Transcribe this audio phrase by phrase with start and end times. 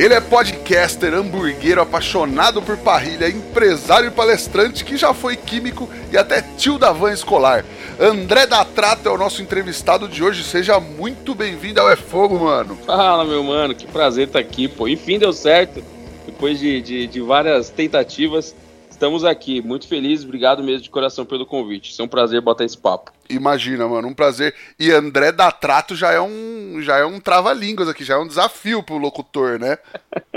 [0.00, 6.16] Ele é podcaster, hamburguero, apaixonado por parrilha, empresário e palestrante que já foi químico e
[6.16, 7.66] até tio da van escolar.
[8.00, 10.42] André da Trata é o nosso entrevistado de hoje.
[10.42, 12.78] Seja muito bem-vindo ao É Fogo, mano.
[12.86, 13.74] Fala, meu mano.
[13.74, 14.88] Que prazer estar aqui, pô.
[14.88, 15.84] Enfim, deu certo.
[16.24, 18.56] Depois de, de, de várias tentativas,
[19.00, 19.62] estamos aqui.
[19.62, 20.26] Muito felizes.
[20.26, 21.90] Obrigado mesmo de coração pelo convite.
[21.90, 23.10] Isso é um prazer botar esse papo.
[23.30, 24.54] Imagina, mano, um prazer.
[24.78, 28.26] E André da Trato já é um já é um trava-línguas aqui, já é um
[28.26, 29.78] desafio pro locutor, né?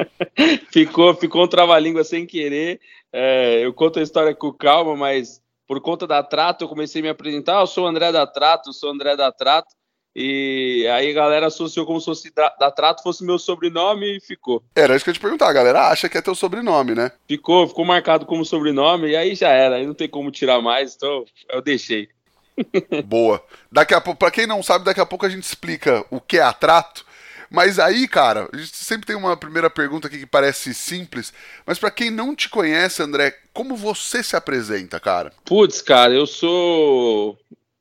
[0.72, 2.80] ficou, ficou um trava-língua sem querer.
[3.12, 7.04] É, eu conto a história com calma, mas por conta da Trato eu comecei a
[7.04, 7.58] me apresentar.
[7.58, 9.76] Ah, eu sou André da Trato, sou André da Trato.
[10.16, 14.22] E aí a galera associou como se fosse da, da, Trato fosse meu sobrenome e
[14.22, 14.64] ficou.
[14.76, 17.12] Era isso que eu ia te perguntar, a galera acha que é teu sobrenome, né?
[17.28, 20.96] Ficou, ficou marcado como sobrenome e aí já era, aí não tem como tirar mais,
[20.96, 22.10] então eu deixei.
[23.06, 23.44] Boa.
[23.72, 26.38] Daqui a pouco, para quem não sabe, daqui a pouco a gente explica o que
[26.38, 27.04] é atrato.
[27.50, 31.32] Mas aí, cara, a gente sempre tem uma primeira pergunta aqui que parece simples,
[31.68, 35.32] mas para quem não te conhece, André, como você se apresenta, cara?
[35.46, 37.38] Putz, cara, eu sou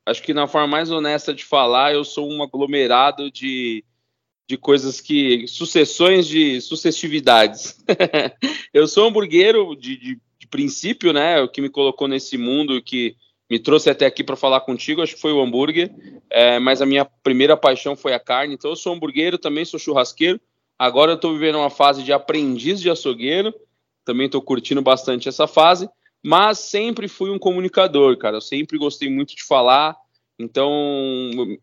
[0.07, 3.85] acho que na forma mais honesta de falar, eu sou um aglomerado de,
[4.49, 5.47] de coisas que.
[5.47, 7.79] sucessões de sucessividades.
[8.73, 11.41] eu sou hamburguero de, de, de, princípio, né?
[11.41, 13.17] O que me colocou nesse mundo, que
[13.49, 15.91] me trouxe até aqui para falar contigo, acho que foi o hambúrguer,
[16.31, 19.79] é, mas a minha primeira paixão foi a carne, então eu sou hambúrguero, também sou
[19.79, 20.41] churrasqueiro,
[20.79, 23.55] agora eu estou vivendo uma fase de aprendiz de açougueiro,
[24.07, 25.87] também estou curtindo bastante essa fase,
[26.23, 29.97] mas sempre fui um comunicador, cara, eu sempre gostei muito de falar,
[30.39, 30.71] então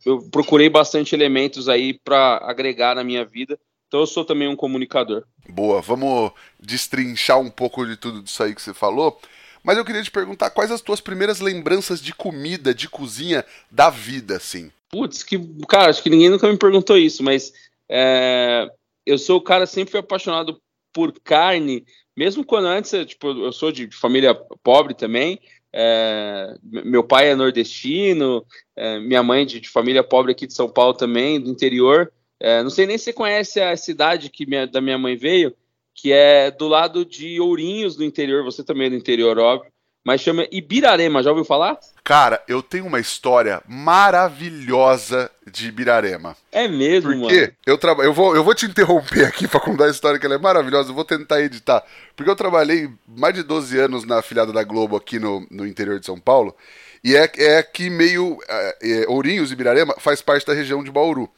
[0.05, 4.55] eu procurei bastante elementos aí para agregar na minha vida, então eu sou também um
[4.55, 5.23] comunicador.
[5.49, 9.19] Boa, vamos destrinchar um pouco de tudo isso aí que você falou.
[9.63, 13.89] Mas eu queria te perguntar quais as tuas primeiras lembranças de comida, de cozinha da
[13.89, 14.71] vida, assim.
[14.89, 15.37] Putz, que
[15.67, 17.51] cara, acho que ninguém nunca me perguntou isso, mas
[17.89, 18.69] é,
[19.05, 20.61] eu sou o cara sempre apaixonado
[20.93, 21.85] por carne,
[22.15, 25.39] mesmo quando antes, tipo, eu sou de família pobre também.
[25.71, 28.45] É, meu pai é nordestino,
[28.75, 32.11] é, minha mãe de, de, família pobre aqui de São Paulo também, do interior.
[32.39, 35.55] É, não sei nem se você conhece a cidade que minha, da minha mãe veio,
[35.93, 39.71] que é do lado de Ourinhos, no interior, você também é do interior, óbvio,
[40.03, 41.77] mas chama Ibirarema, já ouviu falar?
[42.03, 46.35] Cara, eu tenho uma história maravilhosa de Ibirarema.
[46.51, 47.53] É mesmo, Porque mano?
[47.65, 47.91] Eu, tra...
[47.99, 50.89] eu, vou, eu vou te interromper aqui para contar a história, que ela é maravilhosa,
[50.89, 51.83] eu vou tentar editar.
[52.15, 55.99] Porque eu trabalhei mais de 12 anos na afiliada da Globo aqui no, no interior
[55.99, 56.55] de São Paulo,
[57.03, 58.37] e é, é aqui meio...
[58.47, 61.29] É, é, Ourinhos e Ibirarema faz parte da região de Bauru.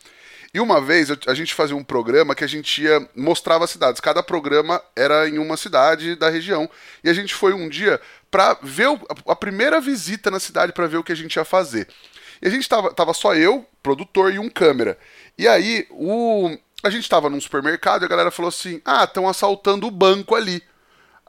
[0.53, 4.01] E uma vez a gente fazia um programa que a gente ia mostrava as cidades.
[4.01, 6.69] Cada programa era em uma cidade da região.
[7.01, 8.01] E a gente foi um dia
[8.31, 11.45] para ver o, a primeira visita na cidade para ver o que a gente ia
[11.45, 11.87] fazer.
[12.41, 14.97] E a gente tava, tava só eu, produtor e um câmera.
[15.37, 19.27] E aí o a gente tava num supermercado e a galera falou assim: "Ah, estão
[19.27, 20.63] assaltando o banco ali".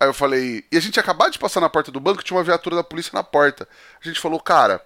[0.02, 2.42] Aí eu falei, e a gente acabou de passar na porta do banco, tinha uma
[2.42, 3.68] viatura da polícia na porta.
[4.04, 4.84] A gente falou, cara,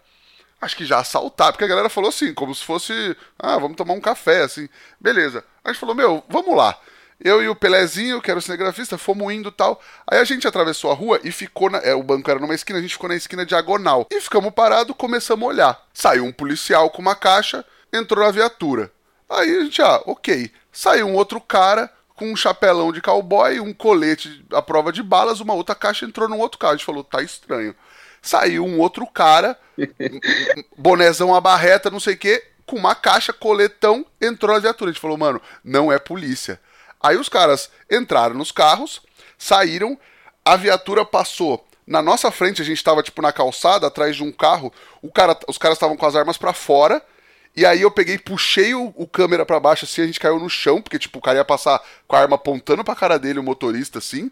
[0.61, 3.95] acho que já assaltar, porque a galera falou assim, como se fosse, ah, vamos tomar
[3.95, 4.69] um café, assim,
[5.01, 5.43] beleza.
[5.65, 6.79] A gente falou, meu, vamos lá.
[7.19, 9.81] Eu e o Pelezinho, que era o cinegrafista, fomos indo tal.
[10.07, 11.79] Aí a gente atravessou a rua e ficou na.
[11.79, 14.07] É, o banco era numa esquina, a gente ficou na esquina diagonal.
[14.11, 15.87] E ficamos parados, começamos a olhar.
[15.95, 18.93] Saiu um policial com uma caixa, entrou na viatura.
[19.29, 20.51] Aí a gente, ah, ok.
[20.71, 25.41] Saiu um outro cara com um chapelão de cowboy, um colete à prova de balas,
[25.41, 26.75] uma outra caixa entrou num outro carro.
[26.75, 27.75] A gente falou, tá estranho.
[28.23, 29.59] Saiu um outro cara,
[30.77, 34.91] bonezão a barreta, não sei o quê, com uma caixa, coletão, entrou na viatura.
[34.91, 36.61] A gente falou, mano, não é polícia.
[37.01, 39.03] Aí os caras entraram nos carros,
[39.39, 39.99] saíram,
[40.45, 44.33] a viatura passou na nossa frente, a gente estava tipo na calçada, atrás de um
[44.33, 44.73] carro,
[45.15, 47.01] cara, os caras estavam com as armas para fora,
[47.55, 50.51] e aí eu peguei, puxei o, o câmera para baixo assim, a gente caiu no
[50.51, 53.43] chão, porque tipo o cara ia passar com a arma apontando pra cara dele, o
[53.43, 54.31] motorista assim.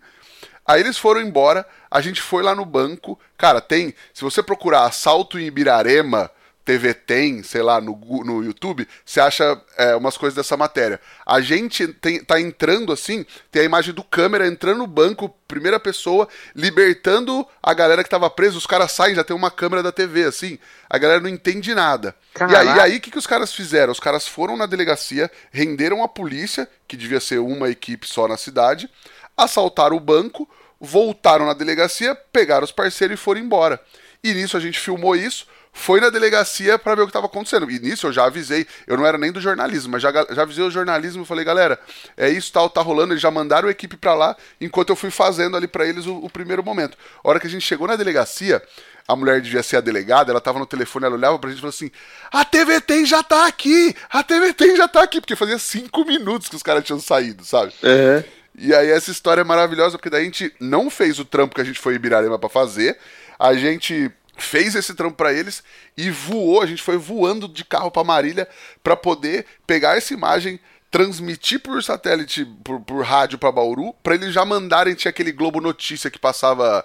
[0.66, 3.18] Aí eles foram embora, a gente foi lá no banco.
[3.36, 3.94] Cara, tem.
[4.12, 6.30] Se você procurar assalto em Ibirarema,
[6.64, 7.94] TV tem, sei lá, no,
[8.24, 10.98] no YouTube, você acha é, umas coisas dessa matéria.
[11.26, 15.78] A gente tem, tá entrando assim, tem a imagem do câmera entrando no banco, primeira
[15.78, 18.56] pessoa, libertando a galera que tava presa.
[18.56, 20.58] Os caras saem, já tem uma câmera da TV, assim.
[20.88, 22.16] A galera não entende nada.
[22.32, 22.64] Caraca.
[22.64, 23.92] E aí, aí o que, que os caras fizeram?
[23.92, 28.38] Os caras foram na delegacia, renderam a polícia, que devia ser uma equipe só na
[28.38, 28.88] cidade,
[29.36, 30.48] assaltaram o banco,
[30.80, 33.78] voltaram na delegacia, pegaram os parceiros e foram embora.
[34.22, 37.68] E nisso a gente filmou isso foi na delegacia para ver o que estava acontecendo.
[37.68, 40.64] E nisso eu já avisei, eu não era nem do jornalismo, mas já, já avisei
[40.64, 41.78] o jornalismo e falei, galera,
[42.16, 43.12] é isso, tal, tá rolando.
[43.12, 46.16] Eles já mandaram a equipe para lá, enquanto eu fui fazendo ali para eles o,
[46.18, 46.96] o, primeiro momento.
[47.22, 48.62] A hora que a gente chegou na delegacia,
[49.06, 51.60] a mulher devia ser a delegada, ela tava no telefone, ela olhava pra gente e
[51.60, 51.90] falou assim:
[52.32, 53.94] a TVT já tá aqui!
[54.08, 55.20] A TVT já tá aqui!
[55.20, 57.72] Porque fazia cinco minutos que os caras tinham saído, sabe?
[57.82, 58.22] Uhum.
[58.56, 61.60] E aí essa história é maravilhosa, porque daí a gente não fez o trampo que
[61.60, 62.96] a gente foi em Ibirarema pra fazer.
[63.36, 65.62] A gente fez esse trampo para eles
[65.96, 68.48] e voou, a gente foi voando de carro para Marília
[68.82, 70.58] para poder pegar essa imagem,
[70.90, 75.60] transmitir por satélite, por, por rádio para Bauru, para eles já mandarem, tinha aquele Globo
[75.60, 76.84] Notícia que passava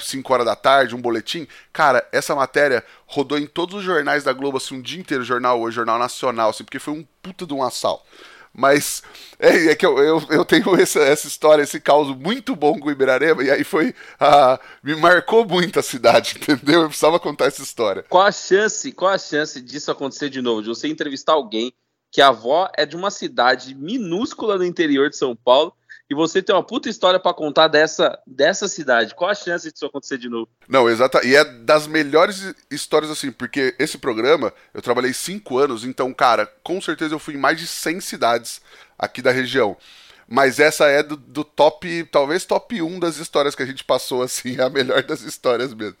[0.00, 1.46] 5 é, horas da tarde, um boletim.
[1.72, 5.60] Cara, essa matéria rodou em todos os jornais da Globo, assim, um dia inteiro, jornal
[5.60, 8.04] hoje, jornal nacional, assim, porque foi um puta de um assalto.
[8.56, 9.02] Mas
[9.38, 12.90] é, é que eu, eu, eu, tenho essa, essa história, esse caos muito bom com
[12.90, 13.92] Ibirarema, e aí foi.
[14.82, 16.82] Me marcou muito a cidade, entendeu?
[16.82, 18.04] Eu precisava contar essa história.
[18.08, 20.62] Qual a chance, qual a chance disso acontecer de novo?
[20.62, 21.72] De você entrevistar alguém
[22.12, 25.74] que a avó é de uma cidade minúscula no interior de São Paulo
[26.08, 29.14] e você tem uma puta história para contar dessa, dessa cidade.
[29.14, 30.48] Qual a chance disso acontecer de novo?
[30.68, 31.26] Não, exata.
[31.26, 36.46] E é das melhores histórias, assim, porque esse programa, eu trabalhei cinco anos, então, cara,
[36.62, 38.60] com certeza eu fui em mais de 100 cidades
[38.98, 39.76] aqui da região.
[40.28, 44.22] Mas essa é do, do, top, talvez top 1 das histórias que a gente passou,
[44.22, 45.96] assim, é a melhor das histórias mesmo.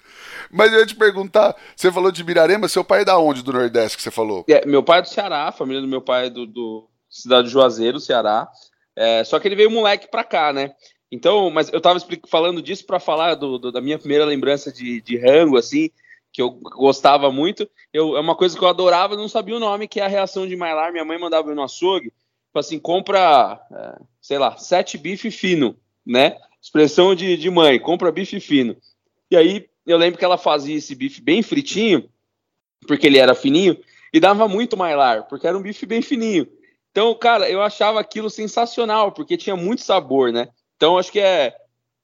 [0.50, 3.52] Mas eu ia te perguntar, você falou de Mirarema, seu pai é da onde do
[3.52, 4.44] Nordeste que você falou?
[4.48, 7.48] É, meu pai é do Ceará, a família do meu pai é do, do cidade
[7.48, 8.48] de Juazeiro, Ceará.
[8.96, 10.74] É, só que ele veio moleque pra cá, né?
[11.10, 15.00] Então, mas eu tava falando disso para falar do, do, da minha primeira lembrança de,
[15.00, 15.90] de rango, assim,
[16.32, 17.68] que eu gostava muito.
[17.92, 20.46] Eu, é uma coisa que eu adorava, não sabia o nome, que é a reação
[20.46, 20.92] de Mailar.
[20.92, 22.12] Minha mãe mandava eu no açougue,
[22.52, 26.36] assim, compra, é, sei lá, sete bife fino, né?
[26.60, 28.76] Expressão de, de mãe, compra bife fino.
[29.30, 32.08] E aí eu lembro que ela fazia esse bife bem fritinho,
[32.86, 33.76] porque ele era fininho,
[34.12, 36.46] e dava muito Mailar, porque era um bife bem fininho.
[36.94, 40.46] Então, cara, eu achava aquilo sensacional, porque tinha muito sabor, né?
[40.76, 41.52] Então, acho que é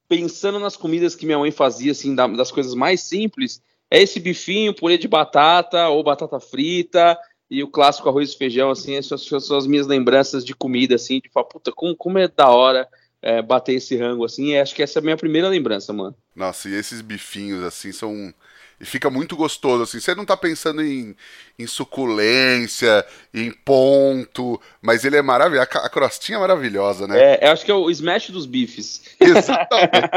[0.09, 4.75] pensando nas comidas que minha mãe fazia, assim, das coisas mais simples, é esse bifinho,
[4.75, 7.17] purê de batata ou batata frita
[7.49, 11.21] e o clássico arroz e feijão, assim, essas são as minhas lembranças de comida, assim,
[11.21, 12.85] de falar, puta, como, como é da hora
[13.21, 16.13] é, bater esse rango, assim, e acho que essa é a minha primeira lembrança, mano.
[16.35, 18.33] Nossa, e esses bifinhos, assim, são
[18.81, 19.99] e fica muito gostoso, assim.
[19.99, 21.15] Você não tá pensando em,
[21.57, 25.67] em suculência, em ponto, mas ele é maravilhoso.
[25.71, 27.35] A, crostinha é maravilhosa, né?
[27.35, 29.03] É, eu acho que é o smash dos bifes.
[29.21, 30.09] Exatamente.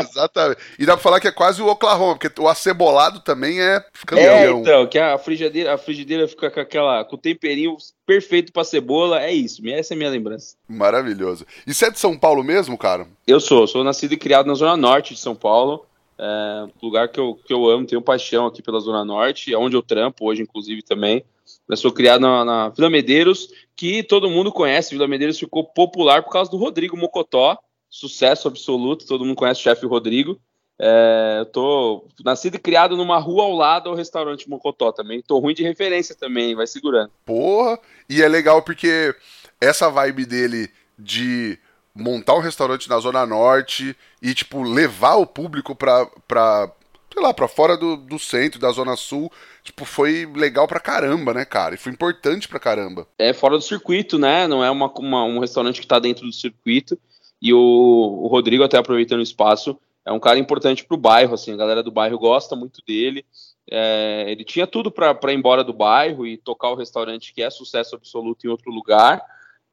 [0.00, 0.60] exatamente.
[0.78, 4.58] E dá pra falar que é quase o Oklahoma, porque o acebolado também é campeão.
[4.58, 7.76] É, então, que a frigideira, a frigideira fica com aquela, com o temperinho
[8.06, 9.60] perfeito pra cebola, é isso.
[9.68, 10.54] Essa é a minha lembrança.
[10.68, 11.44] Maravilhoso.
[11.66, 13.08] E você é de São Paulo mesmo, cara?
[13.26, 15.84] Eu sou, sou nascido e criado na Zona Norte de São Paulo.
[16.18, 19.76] É, lugar que eu, que eu amo, tenho paixão aqui pela Zona Norte, é onde
[19.76, 21.24] eu trampo hoje, inclusive, também.
[21.68, 24.94] Eu sou criado na, na, Vila Medeiros, que todo mundo conhece.
[24.94, 29.64] Vila Medeiros ficou popular por causa do Rodrigo Mocotó, sucesso absoluto, todo mundo conhece o
[29.64, 30.38] chefe Rodrigo.
[30.78, 35.22] É, eu tô nascido e criado numa rua ao lado do restaurante Mocotó também.
[35.22, 37.10] Tô ruim de referência também, vai segurando.
[37.24, 37.78] Porra!
[38.08, 39.14] E é legal porque
[39.60, 41.58] essa vibe dele de
[41.94, 46.70] montar um restaurante na Zona Norte e, tipo, levar o público pra, pra
[47.12, 49.30] sei lá, pra fora do, do centro, da Zona Sul,
[49.62, 51.76] tipo, foi legal pra caramba, né, cara?
[51.76, 53.06] E foi importante pra caramba.
[53.16, 54.48] É fora do circuito, né?
[54.48, 56.98] Não é uma, uma um restaurante que tá dentro do circuito.
[57.40, 61.52] E o, o, Rodrigo, até aproveitando o espaço, é um cara importante pro bairro, assim,
[61.52, 63.24] a galera do bairro gosta muito dele.
[63.70, 67.48] É, ele tinha tudo para ir embora do bairro e tocar o restaurante que é
[67.48, 69.22] sucesso absoluto em outro lugar.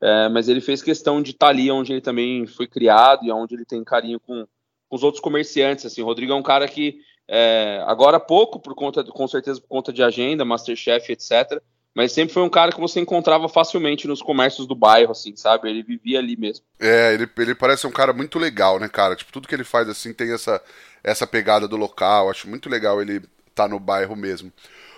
[0.02, 3.32] É, mas ele fez questão de estar tá ali onde ele também foi criado e
[3.32, 4.48] onde ele tem carinho com,
[4.90, 5.86] com os outros comerciantes.
[5.86, 9.68] Assim, o Rodrigo é um cara que é, agora pouco, por conta, com certeza por
[9.68, 11.62] conta de agenda, Masterchef, etc.
[11.94, 15.70] Mas sempre foi um cara que você encontrava facilmente nos comércios do bairro, assim, sabe?
[15.70, 16.66] Ele vivia ali mesmo.
[16.80, 19.16] É, ele, ele parece um cara muito legal, né, cara?
[19.16, 20.62] Tipo, tudo que ele faz assim tem essa,
[21.04, 22.30] essa pegada do local.
[22.30, 23.30] Acho muito legal ele estar
[23.64, 24.52] tá no bairro mesmo.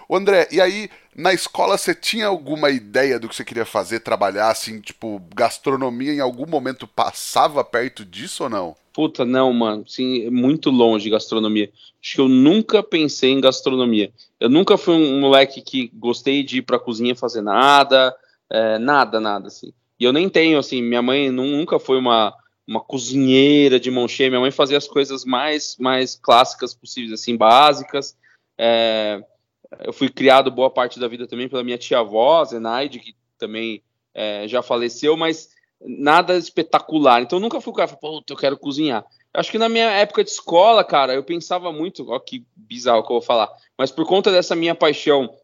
[0.08, 4.00] Ô André, e aí, na escola você tinha alguma ideia do que você queria fazer,
[4.02, 8.76] trabalhar, assim, tipo, gastronomia em algum momento passava perto disso ou não?
[8.94, 11.72] Puta, não, mano, sim, muito longe gastronomia.
[12.02, 14.12] Acho que eu nunca pensei em gastronomia.
[14.40, 18.16] Eu nunca fui um moleque que gostei de ir pra cozinha fazer nada,
[18.52, 19.74] é, nada, nada, assim.
[20.00, 22.36] E eu nem tenho, assim, minha mãe nunca foi uma,
[22.68, 27.36] uma cozinheira de mão cheia, minha mãe fazia as coisas mais, mais clássicas possíveis, assim,
[27.36, 28.16] básicas.
[28.58, 29.24] É,
[29.80, 33.82] eu fui criado boa parte da vida também pela minha tia-avó, Zenaide, que também
[34.14, 35.50] é, já faleceu, mas
[35.82, 37.22] nada espetacular.
[37.22, 39.06] Então nunca fui o cara, pô, eu quero cozinhar.
[39.34, 43.12] Acho que na minha época de escola, cara, eu pensava muito, ó que bizarro que
[43.12, 45.36] eu vou falar, mas por conta dessa minha paixão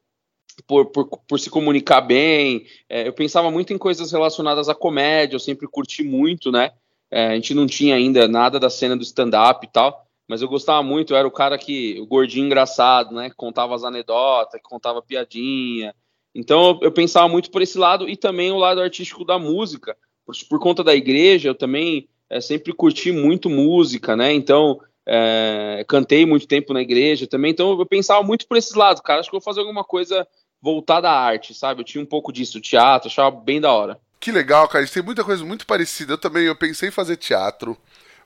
[0.67, 5.35] por, por, por se comunicar bem, é, eu pensava muito em coisas relacionadas à comédia,
[5.35, 6.71] eu sempre curti muito, né?
[7.11, 10.47] É, a gente não tinha ainda nada da cena do stand-up e tal, mas eu
[10.47, 14.61] gostava muito, eu era o cara que, o gordinho engraçado, né, que contava as anedotas,
[14.61, 15.91] que contava piadinha.
[16.35, 19.97] Então eu, eu pensava muito por esse lado e também o lado artístico da música.
[20.23, 24.31] Por, por conta da igreja, eu também é, sempre curti muito música, né?
[24.31, 27.49] Então é, cantei muito tempo na igreja também.
[27.49, 29.21] Então eu pensava muito por esse lado, cara.
[29.21, 30.27] Acho que eu vou fazer alguma coisa
[30.61, 31.81] voltada à arte, sabe?
[31.81, 33.99] Eu tinha um pouco disso, teatro, achava bem da hora.
[34.19, 34.83] Que legal, cara.
[34.83, 36.13] A gente tem muita coisa muito parecida.
[36.13, 37.75] Eu também, eu pensei em fazer teatro.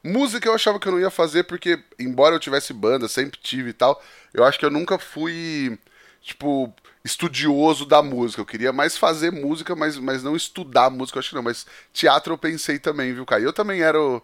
[0.04, 3.70] Música eu achava que eu não ia fazer, porque, embora eu tivesse banda, sempre tive
[3.70, 4.02] e tal,
[4.34, 5.78] eu acho que eu nunca fui,
[6.22, 6.74] tipo,
[7.06, 8.42] estudioso da música.
[8.42, 11.44] Eu queria mais fazer música, mas, mas não estudar música, eu acho que não.
[11.44, 13.46] Mas teatro eu pensei também, viu, Caio?
[13.46, 14.22] Eu também era o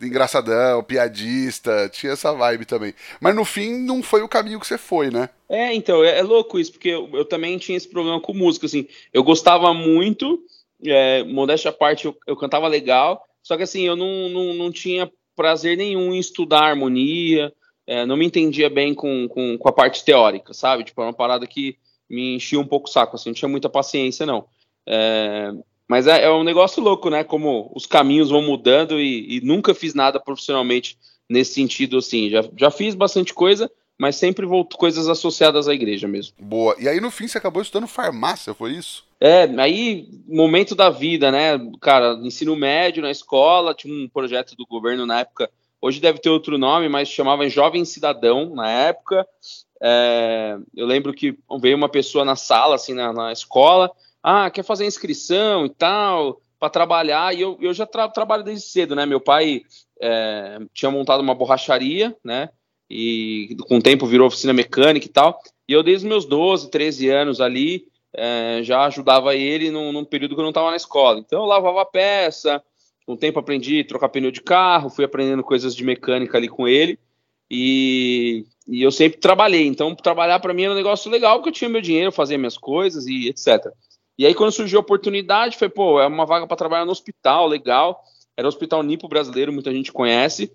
[0.00, 2.94] engraçadão, piadista, tinha essa vibe também.
[3.20, 5.30] Mas no fim não foi o caminho que você foi, né?
[5.48, 8.66] É, então, é, é louco isso, porque eu, eu, também tinha esse problema com música,
[8.66, 8.86] assim.
[9.12, 10.42] Eu gostava muito,
[10.84, 14.72] é, modéstia à parte, eu, eu cantava legal, só que assim, eu não, não, não
[14.72, 17.52] tinha prazer nenhum em estudar harmonia,
[17.86, 20.84] é, não me entendia bem com, com, com, a parte teórica, sabe?
[20.84, 21.76] Tipo, é uma parada que
[22.08, 24.46] me enchia um pouco o saco, assim, não tinha muita paciência, não.
[24.86, 25.52] É,
[25.88, 27.24] mas é, é, um negócio louco, né?
[27.24, 30.96] Como os caminhos vão mudando e, e, nunca fiz nada profissionalmente
[31.28, 32.30] nesse sentido, assim.
[32.30, 33.70] Já, já fiz bastante coisa,
[34.02, 36.34] mas sempre voltou coisas associadas à igreja mesmo.
[36.36, 36.74] Boa.
[36.76, 39.04] E aí, no fim, você acabou estudando farmácia, foi isso?
[39.20, 41.56] É, aí, momento da vida, né?
[41.80, 45.48] Cara, ensino médio na escola, tinha um projeto do governo na época,
[45.80, 49.24] hoje deve ter outro nome, mas chamava Jovem Cidadão na época.
[49.80, 53.88] É, eu lembro que veio uma pessoa na sala, assim, na, na escola,
[54.20, 58.66] ah, quer fazer inscrição e tal, para trabalhar, e eu, eu já tra trabalho desde
[58.66, 59.06] cedo, né?
[59.06, 59.62] Meu pai
[60.00, 62.50] é, tinha montado uma borracharia, né?
[62.94, 65.40] E com o tempo virou oficina mecânica e tal.
[65.66, 70.04] E eu, desde os meus 12, 13 anos ali, é, já ajudava ele num, num,
[70.04, 71.18] período que eu não estava na escola.
[71.18, 72.62] Então eu lavava peça,
[73.06, 76.48] com o tempo aprendi a trocar pneu de carro, fui aprendendo coisas de mecânica ali
[76.48, 76.98] com ele.
[77.50, 79.66] E, e eu sempre trabalhei.
[79.66, 82.58] Então trabalhar para mim era um negócio legal, porque eu tinha meu dinheiro, fazia minhas
[82.58, 83.72] coisas e etc.
[84.18, 87.46] E aí quando surgiu a oportunidade, foi, pô, é uma vaga para trabalhar no hospital,
[87.48, 88.02] legal.
[88.36, 90.52] Era o Hospital Nipo Brasileiro, muita gente conhece.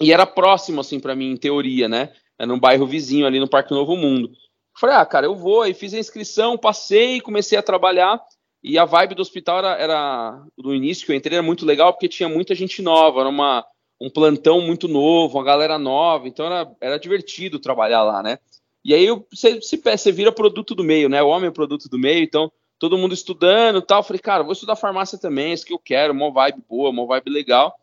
[0.00, 2.12] E era próximo, assim, para mim, em teoria, né?
[2.38, 4.30] Era num bairro vizinho ali no Parque Novo Mundo.
[4.78, 5.62] Falei, ah, cara, eu vou.
[5.62, 8.20] Aí fiz a inscrição, passei, comecei a trabalhar.
[8.62, 11.92] E a vibe do hospital era, era do início que eu entrei, era muito legal,
[11.92, 13.62] porque tinha muita gente nova, era uma,
[14.00, 18.38] um plantão muito novo, uma galera nova, então era, era divertido trabalhar lá, né?
[18.82, 21.22] E aí você, vira produto do meio, né?
[21.22, 24.02] O homem é produto do meio, então todo mundo estudando tal.
[24.02, 27.06] Falei, cara, vou estudar farmácia também, é isso que eu quero, uma vibe boa, uma
[27.06, 27.74] vibe legal.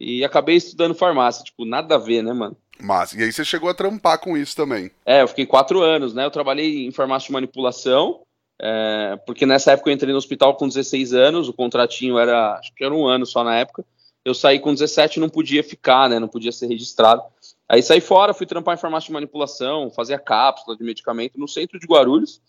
[0.00, 2.56] E acabei estudando farmácia, tipo, nada a ver, né, mano?
[2.80, 4.90] Mas, e aí você chegou a trampar com isso também?
[5.04, 6.24] É, eu fiquei quatro anos, né?
[6.24, 8.22] Eu trabalhei em farmácia de manipulação,
[8.58, 12.72] é, porque nessa época eu entrei no hospital com 16 anos, o contratinho era, acho
[12.74, 13.84] que era um ano só na época.
[14.24, 16.18] Eu saí com 17 e não podia ficar, né?
[16.18, 17.22] Não podia ser registrado.
[17.68, 21.78] Aí saí fora, fui trampar em farmácia de manipulação, fazia cápsula de medicamento no centro
[21.78, 22.40] de Guarulhos.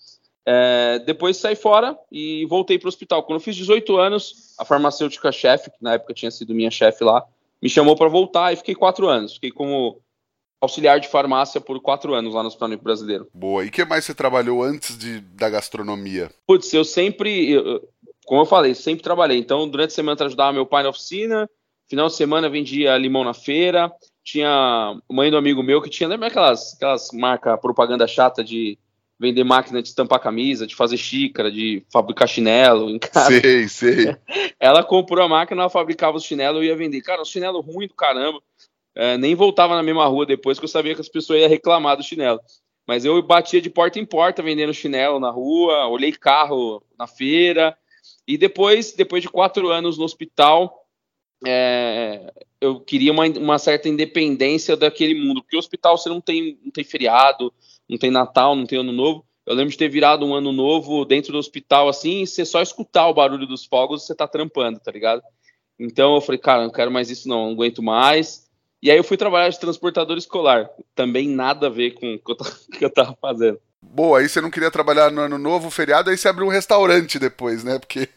[0.45, 3.23] É, depois saí fora e voltei para o hospital.
[3.23, 7.03] Quando eu fiz 18 anos, a farmacêutica chefe, que na época tinha sido minha chefe
[7.03, 7.23] lá,
[7.61, 9.35] me chamou para voltar e fiquei quatro anos.
[9.35, 10.01] Fiquei como
[10.61, 13.27] auxiliar de farmácia por quatro anos lá no Hospital Brasileiro.
[13.33, 13.65] Boa.
[13.65, 16.29] E o que mais você trabalhou antes de, da gastronomia?
[16.45, 17.55] Putz, eu sempre,
[18.25, 19.39] como eu falei, sempre trabalhei.
[19.39, 21.49] Então, durante a semana eu ajudava meu pai na oficina,
[21.89, 23.91] final de semana vendia limão na feira.
[24.23, 28.77] Tinha mãe do amigo meu que tinha, lembra aquelas, aquelas marcas propaganda chata de
[29.21, 33.39] vender máquina de estampar camisa, de fazer xícara, de fabricar chinelo em casa.
[33.39, 34.17] Sei, sei.
[34.59, 37.01] Ela comprou a máquina, ela fabricava os chinelos, eu ia vender.
[37.01, 38.41] Cara, o chinelo ruim do caramba.
[38.95, 41.95] É, nem voltava na mesma rua depois, que eu sabia que as pessoas iam reclamar
[41.95, 42.39] do chinelo.
[42.87, 47.77] Mas eu batia de porta em porta vendendo chinelo na rua, olhei carro na feira.
[48.27, 50.85] E depois, depois de quatro anos no hospital,
[51.45, 56.59] é, eu queria uma, uma, certa independência daquele mundo, porque o hospital você não tem,
[56.63, 57.53] não tem feriado,
[57.91, 59.25] não tem Natal, não tem Ano Novo.
[59.45, 62.61] Eu lembro de ter virado um ano novo dentro do hospital, assim, e você só
[62.61, 65.21] escutar o barulho dos fogos, você tá trampando, tá ligado?
[65.79, 68.47] Então eu falei, cara, não quero mais isso não, não aguento mais.
[68.81, 70.69] E aí eu fui trabalhar de transportador escolar.
[70.95, 73.59] Também nada a ver com o que eu, tava fazendo.
[73.83, 77.17] Boa, aí você não queria trabalhar no ano novo, feriado, aí você abriu um restaurante
[77.17, 77.79] depois, né?
[77.79, 78.07] Porque.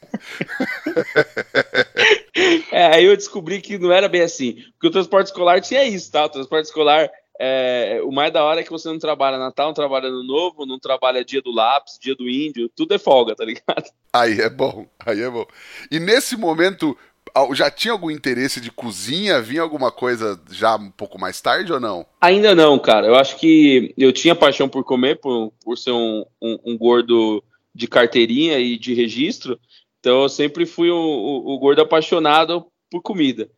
[2.70, 4.62] é, aí eu descobri que não era bem assim.
[4.72, 6.26] Porque o transporte escolar tinha isso, tá?
[6.26, 9.74] O transporte escolar, é, o mais da hora é que você não trabalha Natal, não
[9.74, 13.44] trabalha Ano Novo, não trabalha dia do lápis, dia do índio, tudo é folga, tá
[13.44, 13.90] ligado?
[14.12, 15.44] Aí é bom, aí é bom.
[15.90, 16.96] E nesse momento,
[17.52, 19.40] já tinha algum interesse de cozinha?
[19.40, 22.06] Vinha alguma coisa já um pouco mais tarde ou não?
[22.20, 23.06] Ainda não, cara.
[23.06, 27.42] Eu acho que eu tinha paixão por comer, por, por ser um, um, um gordo
[27.74, 29.58] de carteirinha e de registro.
[29.98, 33.50] Então eu sempre fui o, o, o, gordo apaixonado por comida.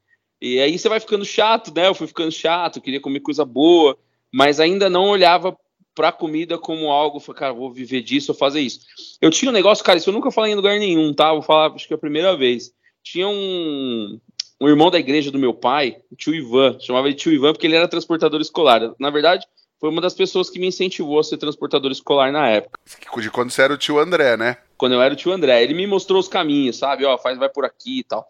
[0.54, 1.88] E aí você vai ficando chato, né?
[1.88, 3.96] Eu fui ficando chato, queria comer coisa boa,
[4.32, 5.56] mas ainda não olhava
[5.94, 8.80] pra comida como algo, falei, cara, vou viver disso, vou fazer isso.
[9.20, 11.32] Eu tinha um negócio, cara, isso eu nunca falei em lugar nenhum, tá?
[11.32, 12.74] Vou falar, acho que é a primeira vez
[13.06, 14.18] tinha um,
[14.60, 17.68] um irmão da igreja do meu pai, o tio Ivan, chamava de tio Ivan porque
[17.68, 18.92] ele era transportador escolar.
[18.98, 19.46] Na verdade,
[19.78, 22.80] foi uma das pessoas que me incentivou a ser transportador escolar na época.
[23.20, 24.56] De quando você era o tio André, né?
[24.76, 25.62] Quando eu era o tio André.
[25.62, 27.04] Ele me mostrou os caminhos, sabe?
[27.04, 28.26] Ó, faz, vai por aqui e tal.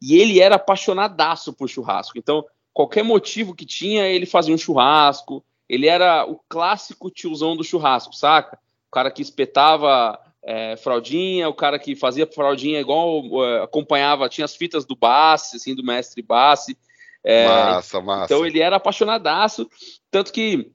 [0.00, 2.18] E ele era apaixonadaço por churrasco.
[2.18, 5.44] Então, qualquer motivo que tinha, ele fazia um churrasco.
[5.68, 8.58] Ele era o clássico tiozão do churrasco, saca?
[8.88, 14.44] O cara que espetava é, fraldinha, o cara que fazia fraldinha igual uh, acompanhava, tinha
[14.44, 16.76] as fitas do Bassi, assim, do mestre Bassi.
[17.22, 18.24] É, massa, massa.
[18.24, 19.68] Então ele era apaixonadaço,
[20.10, 20.70] tanto que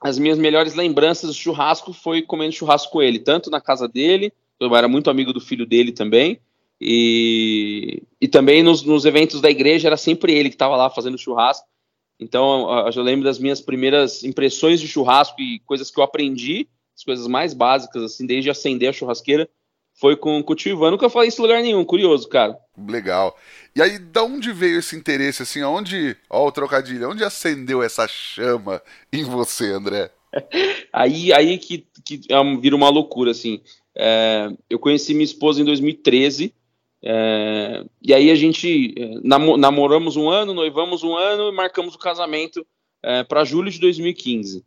[0.00, 4.32] as minhas melhores lembranças do churrasco foi comendo churrasco com ele, tanto na casa dele,
[4.60, 6.38] eu era muito amigo do filho dele também,
[6.80, 11.18] e, e também nos, nos eventos da igreja era sempre ele que estava lá fazendo
[11.18, 11.66] churrasco.
[12.18, 17.02] Então eu lembro das minhas primeiras impressões de churrasco e coisas que eu aprendi as
[17.02, 19.48] coisas mais básicas, assim, desde acender a churrasqueira,
[19.94, 20.92] foi com, com o tio Ivan.
[20.92, 22.56] Nunca falei isso em lugar nenhum, curioso, cara.
[22.88, 23.36] Legal.
[23.74, 28.06] E aí, da onde veio esse interesse, assim, onde, ó o trocadilho, onde acendeu essa
[28.06, 30.10] chama em você, André?
[30.92, 33.60] aí aí que, que é vira uma loucura, assim.
[33.96, 36.52] É, eu conheci minha esposa em 2013,
[37.06, 39.20] é, e aí a gente é,
[39.58, 42.66] namoramos um ano, noivamos um ano e marcamos o casamento
[43.02, 44.64] é, para julho de 2015.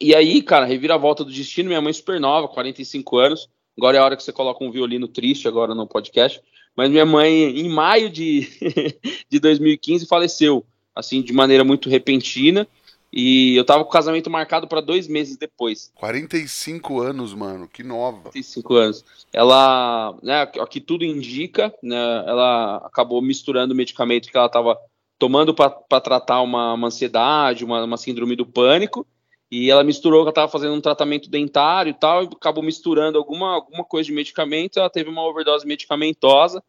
[0.00, 3.48] E aí, cara, reviravolta do destino, minha mãe super nova, 45 anos.
[3.76, 6.40] Agora é a hora que você coloca um violino triste agora no podcast.
[6.74, 8.48] Mas minha mãe, em maio de,
[9.28, 12.66] de 2015, faleceu, assim, de maneira muito repentina.
[13.12, 15.90] E eu tava com o casamento marcado para dois meses depois.
[15.96, 18.22] 45 anos, mano, que nova.
[18.30, 19.04] 45 anos.
[19.32, 21.96] Ela, né, aqui tudo indica, né,
[22.26, 24.78] ela acabou misturando o medicamento que ela tava
[25.18, 29.06] tomando para tratar uma, uma ansiedade, uma, uma síndrome do pânico,
[29.50, 33.18] e ela misturou que ela estava fazendo um tratamento dentário e tal, e acabou misturando
[33.18, 36.62] alguma, alguma coisa de medicamento, ela teve uma overdose medicamentosa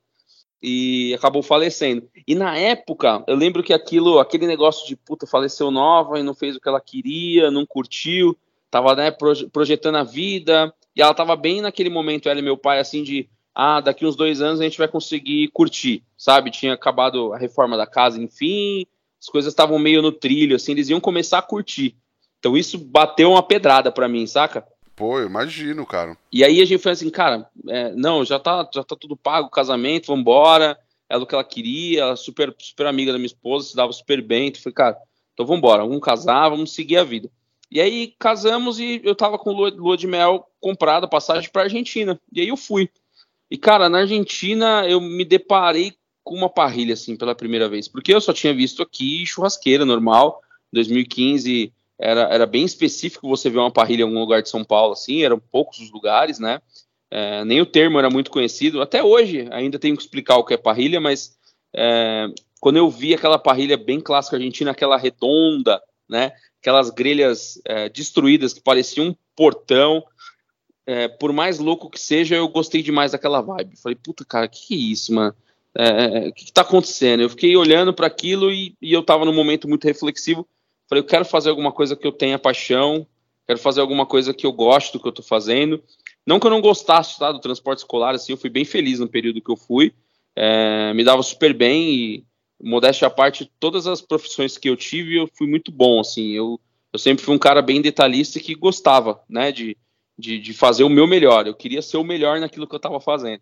[0.62, 2.08] e acabou falecendo.
[2.28, 6.36] E na época, eu lembro que aquilo, aquele negócio de puta, faleceu nova e não
[6.36, 8.38] fez o que ela queria, não curtiu,
[8.70, 9.12] tava né,
[9.52, 13.28] projetando a vida, e ela tava bem naquele momento, ela e meu pai, assim, de
[13.54, 16.52] ah, daqui uns dois anos a gente vai conseguir curtir, sabe?
[16.52, 18.86] Tinha acabado a reforma da casa, enfim,
[19.20, 21.96] as coisas estavam meio no trilho, assim, eles iam começar a curtir.
[22.40, 24.66] Então isso bateu uma pedrada para mim, saca?
[25.02, 26.16] Pô, eu imagino, cara.
[26.32, 29.50] E aí a gente foi assim, cara, é, não, já tá, já tá tudo pago,
[29.50, 30.78] casamento, vambora.
[31.10, 34.22] Ela o que ela queria, ela super, super amiga da minha esposa, se dava super
[34.22, 34.50] bem.
[34.50, 34.98] Então falei, cara,
[35.34, 37.32] então vambora, vamos casar, vamos seguir a vida.
[37.72, 42.22] E aí casamos e eu tava com lua, lua de mel comprada, passagem pra Argentina.
[42.32, 42.88] E aí eu fui.
[43.50, 47.88] E, cara, na Argentina eu me deparei com uma parrilha, assim, pela primeira vez.
[47.88, 50.44] Porque eu só tinha visto aqui churrasqueira normal.
[50.72, 54.94] 2015 era, era bem específico você ver uma parrilha em algum lugar de São Paulo,
[54.94, 56.60] assim, eram poucos os lugares, né?
[57.12, 58.82] É, nem o termo era muito conhecido.
[58.82, 61.38] Até hoje ainda tenho que explicar o que é parrilha, mas
[61.76, 62.28] é,
[62.60, 66.32] quando eu vi aquela parrilha bem clássica argentina, aquela redonda, né?
[66.60, 70.04] Aquelas grelhas é, destruídas que pareciam um portão.
[70.86, 73.78] É, por mais louco que seja, eu gostei demais daquela vibe.
[73.78, 75.36] Falei, puta, cara, que que é isso, mano?
[75.78, 75.86] É,
[76.26, 77.22] é, o que, que tá acontecendo?
[77.22, 80.48] Eu fiquei olhando para aquilo e, e eu tava num momento muito reflexivo
[80.92, 83.08] Falei, eu quero fazer alguma coisa que eu tenha paixão,
[83.48, 85.82] quero fazer alguma coisa que eu gosto do que eu estou fazendo.
[86.28, 89.08] Não que eu não gostasse tá, do transporte escolar, assim, eu fui bem feliz no
[89.08, 89.94] período que eu fui,
[90.36, 92.26] é, me dava super bem e,
[92.62, 96.60] modéstia à parte, todas as profissões que eu tive, eu fui muito bom, assim, eu,
[96.92, 99.78] eu sempre fui um cara bem detalhista que gostava, né, de,
[100.20, 103.00] de, de fazer o meu melhor, eu queria ser o melhor naquilo que eu estava
[103.00, 103.42] fazendo,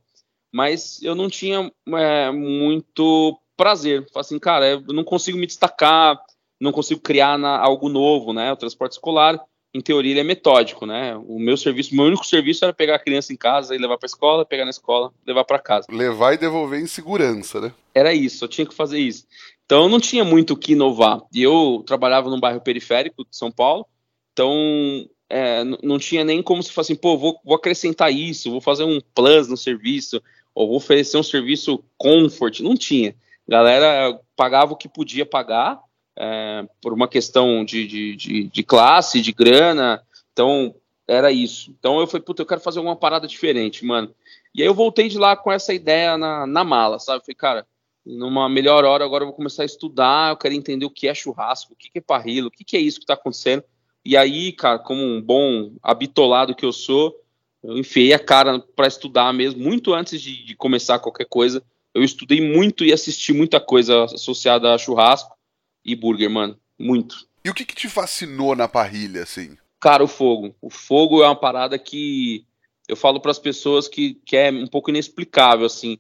[0.54, 6.16] mas eu não tinha é, muito prazer, assim, cara, eu não consigo me destacar,
[6.60, 8.52] não consigo criar na, algo novo, né?
[8.52, 9.40] O transporte escolar
[9.74, 11.16] em teoria, ele é metódico, né?
[11.28, 14.08] O meu serviço, meu único serviço era pegar a criança em casa e levar para
[14.08, 15.86] a escola, pegar na escola, levar para casa.
[15.92, 17.72] Levar e devolver em segurança, né?
[17.94, 19.28] Era isso, eu tinha que fazer isso.
[19.66, 21.22] Então eu não tinha muito o que inovar.
[21.32, 23.86] E eu trabalhava num bairro periférico de São Paulo,
[24.34, 28.62] então é, não tinha nem como se fosse assim, pô, vou, vou acrescentar isso, vou
[28.62, 30.22] fazer um plus no serviço,
[30.56, 32.62] ou vou oferecer um serviço comfort.
[32.62, 33.16] Não tinha.
[33.48, 35.80] A galera pagava o que podia pagar
[36.20, 40.04] é, por uma questão de, de, de, de, classe, de grana.
[40.34, 40.76] Então,
[41.08, 41.74] era isso.
[41.80, 44.14] Então eu falei, puta, eu quero fazer alguma parada diferente, mano.
[44.54, 47.22] E aí eu voltei de lá com essa ideia na, na mala, sabe?
[47.22, 47.68] Falei, cara,
[48.06, 51.14] numa melhor hora agora eu vou começar a estudar, eu quero entender o que é
[51.14, 53.64] churrasco, o que é parrilo, o que é isso que tá acontecendo.
[54.04, 57.16] E aí, cara, como um bom habitolado que eu sou,
[57.64, 61.64] eu enfiei a cara para estudar mesmo, muito antes de, de começar qualquer coisa.
[61.94, 65.39] Eu estudei muito e assisti muita coisa associada a churrasco
[65.84, 66.58] e burger, mano.
[66.78, 67.28] Muito.
[67.44, 69.58] E o que, que te fascinou na parrilha, assim?
[69.80, 70.56] Cara, o fogo.
[70.62, 72.46] O fogo é uma parada que
[72.88, 75.98] eu falo para as pessoas que, que é um pouco inexplicável, assim.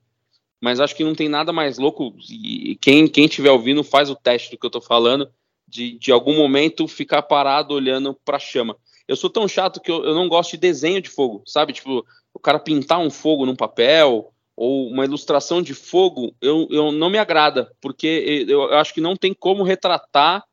[0.61, 2.13] Mas acho que não tem nada mais louco.
[2.29, 5.31] E quem, quem estiver ouvindo faz o teste do que eu tô falando.
[5.67, 8.75] De, de algum momento ficar parado olhando pra chama.
[9.07, 11.73] Eu sou tão chato que eu, eu não gosto de desenho de fogo, sabe?
[11.73, 16.91] Tipo, o cara pintar um fogo num papel ou uma ilustração de fogo, eu, eu
[16.91, 20.43] não me agrada, porque eu, acho que não tem como retratar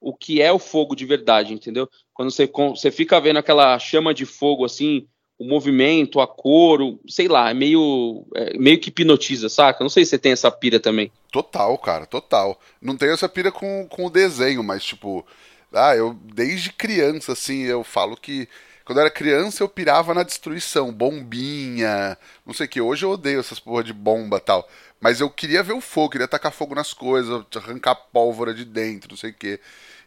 [0.00, 1.88] o que é o fogo de verdade, entendeu?
[2.14, 7.26] Quando você, você fica vendo aquela chama de fogo assim, o movimento, a cor, sei
[7.26, 9.82] lá, é meio, é meio que hipnotiza, saca?
[9.82, 11.10] Não sei se você tem essa pira também.
[11.32, 12.60] Total, cara, total.
[12.80, 15.26] Não tenho essa pira com, com o desenho, mas tipo,
[15.72, 18.48] ah, eu desde criança, assim, eu falo que
[18.86, 22.80] quando eu era criança, eu pirava na destruição, bombinha, não sei o que.
[22.80, 24.66] Hoje eu odeio essas porra de bomba tal.
[25.00, 29.10] Mas eu queria ver o fogo, queria tacar fogo nas coisas, arrancar pólvora de dentro,
[29.10, 29.58] não sei o que.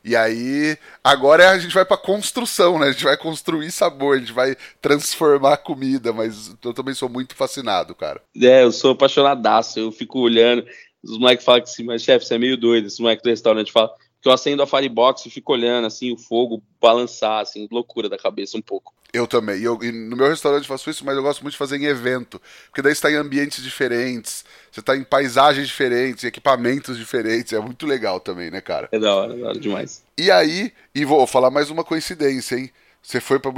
[0.01, 2.87] E aí, agora a gente vai pra construção, né?
[2.87, 7.09] A gente vai construir sabor, a gente vai transformar a comida, mas eu também sou
[7.09, 8.21] muito fascinado, cara.
[8.41, 10.65] É, eu sou apaixonadaço, eu fico olhando.
[11.03, 12.87] Os moleques falam que sim, mas chefe, você é meio doido.
[12.87, 16.17] Esse moleque do restaurante fala que eu acendo a Firebox e fico olhando, assim, o
[16.17, 18.93] fogo balançar, assim, loucura da cabeça um pouco.
[19.11, 19.59] Eu também.
[19.59, 21.85] E, eu, e no meu restaurante faço isso, mas eu gosto muito de fazer em
[21.85, 22.39] evento.
[22.67, 27.53] Porque daí você está em ambientes diferentes, você está em paisagens diferentes, equipamentos diferentes.
[27.53, 28.87] É muito legal também, né, cara?
[28.91, 30.03] É da hora, é da hora demais.
[30.17, 32.69] E aí, e vou falar mais uma coincidência, hein?
[33.01, 33.51] Você foi para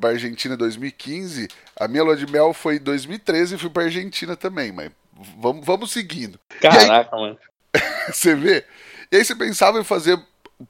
[0.00, 3.84] pra Argentina em 2015, a minha lua de mel foi em 2013 e fui pra
[3.84, 4.90] Argentina também, mas
[5.38, 6.40] vamos, vamos seguindo.
[6.60, 7.38] Caraca, aí, mano.
[8.10, 8.64] você vê?
[9.10, 10.20] E aí você pensava em fazer,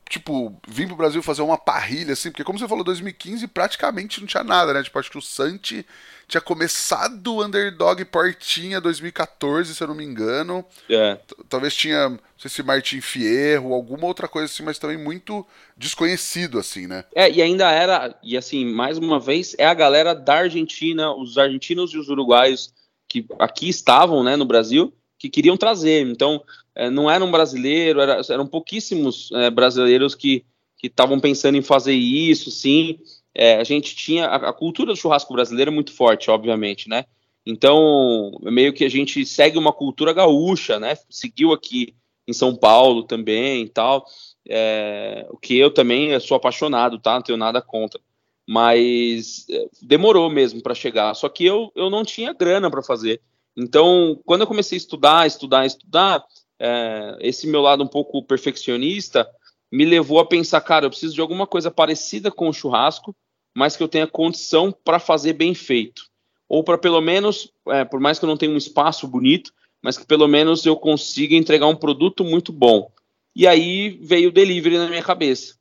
[0.08, 4.26] tipo, vir pro Brasil fazer uma parrilha, assim, porque como você falou, 2015 praticamente não
[4.26, 4.82] tinha nada, né?
[4.82, 5.86] Tipo, acho que o Santi
[6.26, 10.64] tinha começado o Underdog Portinha 2014, se eu não me engano.
[10.88, 11.18] É.
[11.48, 16.58] Talvez tinha, não sei se Martin Fierro, alguma outra coisa assim, mas também muito desconhecido,
[16.58, 17.04] assim, né?
[17.14, 21.36] É, e ainda era, e assim, mais uma vez, é a galera da Argentina, os
[21.36, 22.72] argentinos e os uruguaios
[23.08, 24.92] que aqui estavam, né, no Brasil,
[25.24, 26.06] que queriam trazer.
[26.06, 26.42] Então,
[26.74, 30.44] é, não era um brasileiro, era, eram pouquíssimos é, brasileiros que
[30.82, 32.98] estavam pensando em fazer isso, sim.
[33.34, 37.06] É, a gente tinha a, a, cultura do churrasco brasileiro é muito forte, obviamente, né?
[37.46, 40.94] Então, meio que a gente segue uma cultura gaúcha, né?
[41.08, 41.94] Seguiu aqui
[42.28, 44.04] em São Paulo também e tal.
[44.46, 47.14] É, o que eu também sou apaixonado, tá?
[47.14, 48.00] Não tenho nada contra.
[48.46, 51.14] Mas é, demorou mesmo para chegar.
[51.14, 53.20] Só que eu, eu não tinha grana para fazer.
[53.56, 56.24] Então, quando eu comecei a estudar, estudar, estudar,
[56.58, 59.28] é, esse meu lado um pouco perfeccionista
[59.70, 63.14] me levou a pensar, cara, eu preciso de alguma coisa parecida com o churrasco,
[63.54, 66.04] mas que eu tenha condição para fazer bem feito.
[66.48, 69.98] Ou para pelo menos, é, por mais que eu não tenha um espaço bonito, mas
[69.98, 72.90] que pelo menos eu consiga entregar um produto muito bom.
[73.34, 75.56] E aí veio o delivery na minha cabeça.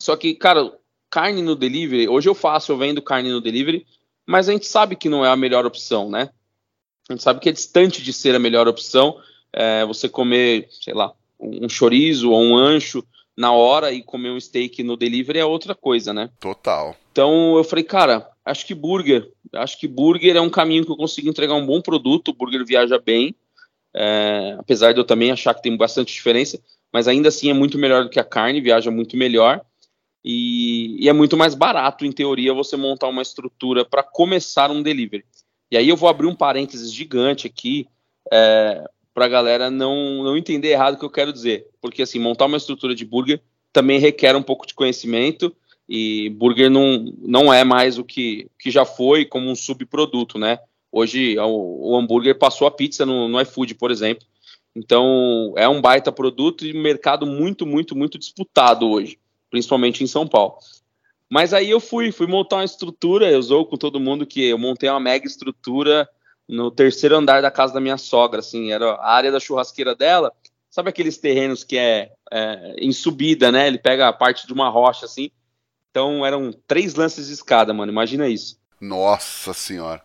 [0.00, 0.76] Só que, cara,
[1.08, 3.86] carne no delivery, hoje eu faço, eu vendo carne no delivery,
[4.26, 6.30] mas a gente sabe que não é a melhor opção, né?
[7.08, 9.20] A gente sabe que é distante de ser a melhor opção,
[9.52, 13.04] é, você comer, sei lá, um chorizo ou um ancho
[13.36, 16.30] na hora e comer um steak no delivery é outra coisa, né?
[16.40, 16.96] Total.
[17.12, 20.96] Então eu falei, cara, acho que burger, acho que burger é um caminho que eu
[20.96, 23.34] consigo entregar um bom produto, o burger viaja bem,
[23.94, 26.58] é, apesar de eu também achar que tem bastante diferença,
[26.92, 29.60] mas ainda assim é muito melhor do que a carne, viaja muito melhor.
[30.24, 34.82] E, e é muito mais barato, em teoria, você montar uma estrutura para começar um
[34.82, 35.24] delivery.
[35.76, 37.86] E aí eu vou abrir um parênteses gigante aqui.
[38.32, 41.66] É, para a galera não, não entender errado o que eu quero dizer.
[41.82, 43.42] Porque, assim, montar uma estrutura de burger
[43.74, 45.54] também requer um pouco de conhecimento
[45.86, 50.60] e burger não, não é mais o que, que já foi como um subproduto, né?
[50.90, 54.26] Hoje o, o hambúrguer passou a pizza no, no iFood, por exemplo.
[54.74, 59.18] Então é um baita produto e mercado muito, muito, muito disputado hoje,
[59.50, 60.56] principalmente em São Paulo.
[61.30, 64.58] Mas aí eu fui, fui montar uma estrutura, eu sou com todo mundo que eu
[64.58, 66.08] montei uma mega estrutura
[66.48, 70.32] no terceiro andar da casa da minha sogra, assim, era a área da churrasqueira dela,
[70.70, 73.66] sabe aqueles terrenos que é, é em subida, né?
[73.66, 75.30] Ele pega a parte de uma rocha, assim.
[75.90, 78.58] Então eram três lances de escada, mano, imagina isso.
[78.80, 80.02] Nossa senhora.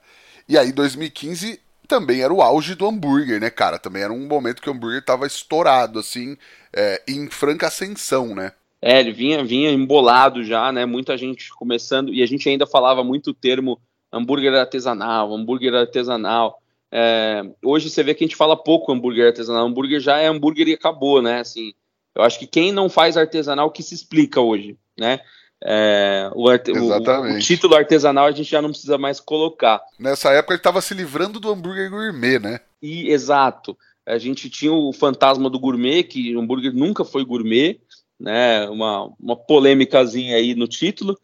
[0.47, 3.77] E aí, 2015 também era o auge do hambúrguer, né, cara?
[3.77, 6.37] Também era um momento que o hambúrguer tava estourado, assim,
[6.73, 8.53] é, em franca ascensão, né?
[8.81, 10.85] É, ele vinha, vinha embolado já, né?
[10.85, 13.79] Muita gente começando, e a gente ainda falava muito o termo
[14.11, 16.61] hambúrguer artesanal, hambúrguer artesanal.
[16.91, 20.67] É, hoje você vê que a gente fala pouco hambúrguer artesanal, hambúrguer já é hambúrguer
[20.67, 21.39] e acabou, né?
[21.39, 21.73] Assim,
[22.15, 25.19] eu acho que quem não faz artesanal que se explica hoje, né?
[25.63, 29.79] É, o, arte, o, o, título artesanal a gente já não precisa mais colocar.
[29.99, 32.59] Nessa época ele estava se livrando do hambúrguer gourmet, né?
[32.81, 33.77] E exato.
[34.05, 37.79] A gente tinha o fantasma do gourmet, que o hambúrguer nunca foi gourmet,
[38.21, 38.69] né?
[38.69, 41.19] Uma, uma polêmicazinha aí no título,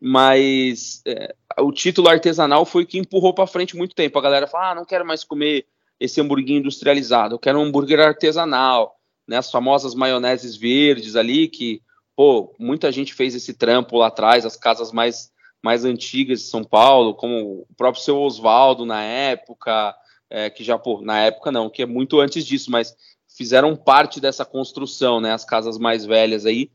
[0.00, 4.18] mas é, o título artesanal foi que empurrou para frente muito tempo.
[4.18, 5.66] A galera fala: ah, não quero mais comer
[5.98, 8.96] esse hambúrguer industrializado, eu quero um hambúrguer artesanal,
[9.28, 9.36] né?
[9.36, 11.82] As famosas maioneses verdes ali, que,
[12.16, 15.30] pô, muita gente fez esse trampo lá atrás, as casas mais,
[15.62, 19.94] mais antigas de São Paulo, como o próprio seu Oswaldo na época,
[20.28, 22.96] é, que já, pô, na época não, que é muito antes disso, mas
[23.40, 25.32] fizeram parte dessa construção, né?
[25.32, 26.70] As casas mais velhas aí.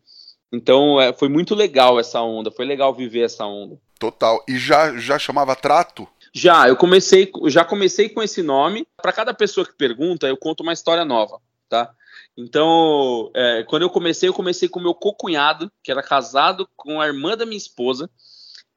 [0.52, 3.78] Então é, foi muito legal essa onda, foi legal viver essa onda.
[4.00, 4.44] Total.
[4.48, 6.08] E já, já chamava trato?
[6.34, 8.88] Já, eu comecei, já comecei com esse nome.
[9.00, 11.94] Para cada pessoa que pergunta, eu conto uma história nova, tá?
[12.36, 17.06] Então, é, quando eu comecei, eu comecei com meu co-cunhado, que era casado com a
[17.06, 18.10] irmã da minha esposa,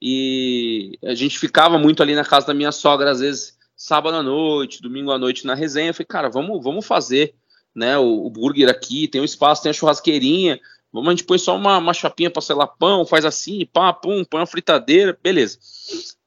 [0.00, 4.22] e a gente ficava muito ali na casa da minha sogra, às vezes sábado à
[4.22, 5.88] noite, domingo à noite na resenha.
[5.88, 7.34] Eu falei, cara, vamos, vamos fazer
[7.74, 10.58] né, o, o burger aqui, tem um espaço, tem a churrasqueirinha,
[10.92, 14.24] Vamos, a gente põe só uma, uma chapinha para selar pão, faz assim, pá, pum,
[14.24, 15.58] põe uma fritadeira, beleza.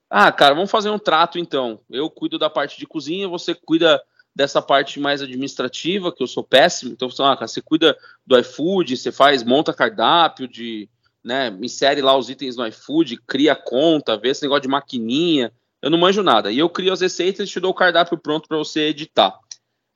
[0.10, 1.80] Ah, cara, vamos fazer um trato então.
[1.90, 4.02] Eu cuido da parte de cozinha, você cuida
[4.36, 6.92] dessa parte mais administrativa, que eu sou péssimo.
[6.92, 10.88] Então, ah, cara, você cuida do iFood, você faz, monta cardápio, de,
[11.24, 15.52] né, insere lá os itens no iFood, cria conta, vê esse negócio de maquininha.
[15.82, 16.52] Eu não manjo nada.
[16.52, 19.38] E eu crio as receitas e te dou o cardápio pronto para você editar.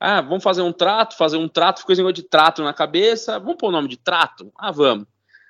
[0.07, 3.39] Ah, vamos fazer um trato, fazer um trato, ficou esse negócio de trato na cabeça.
[3.39, 4.51] Vamos pôr o nome de trato?
[4.55, 5.07] Ah, vamos.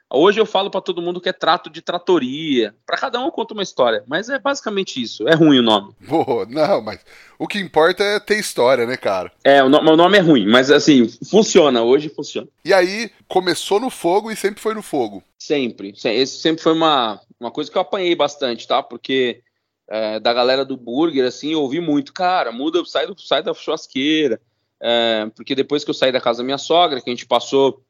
[0.10, 2.74] Hoje eu falo para todo mundo que é trato de tratoria.
[2.86, 5.28] Para cada um eu conto uma história, mas é basicamente isso.
[5.28, 5.94] É ruim o nome.
[6.08, 7.02] Boa, não, mas
[7.38, 9.30] o que importa é ter história, né, cara?
[9.44, 12.48] É, o, no o nome é ruim, mas assim, funciona, hoje funciona.
[12.64, 15.22] E aí, começou no fogo e sempre foi no fogo?
[15.38, 15.94] Sempre.
[16.02, 18.82] Esse sempre foi uma, uma coisa que eu apanhei bastante, tá?
[18.82, 19.42] Porque
[19.88, 23.54] é, da galera do burger, assim, eu ouvi muito, cara, muda, sai, do, sai da
[23.54, 24.42] churrasqueira.
[24.82, 27.82] É, porque depois que eu saí da casa da minha sogra, que a gente passou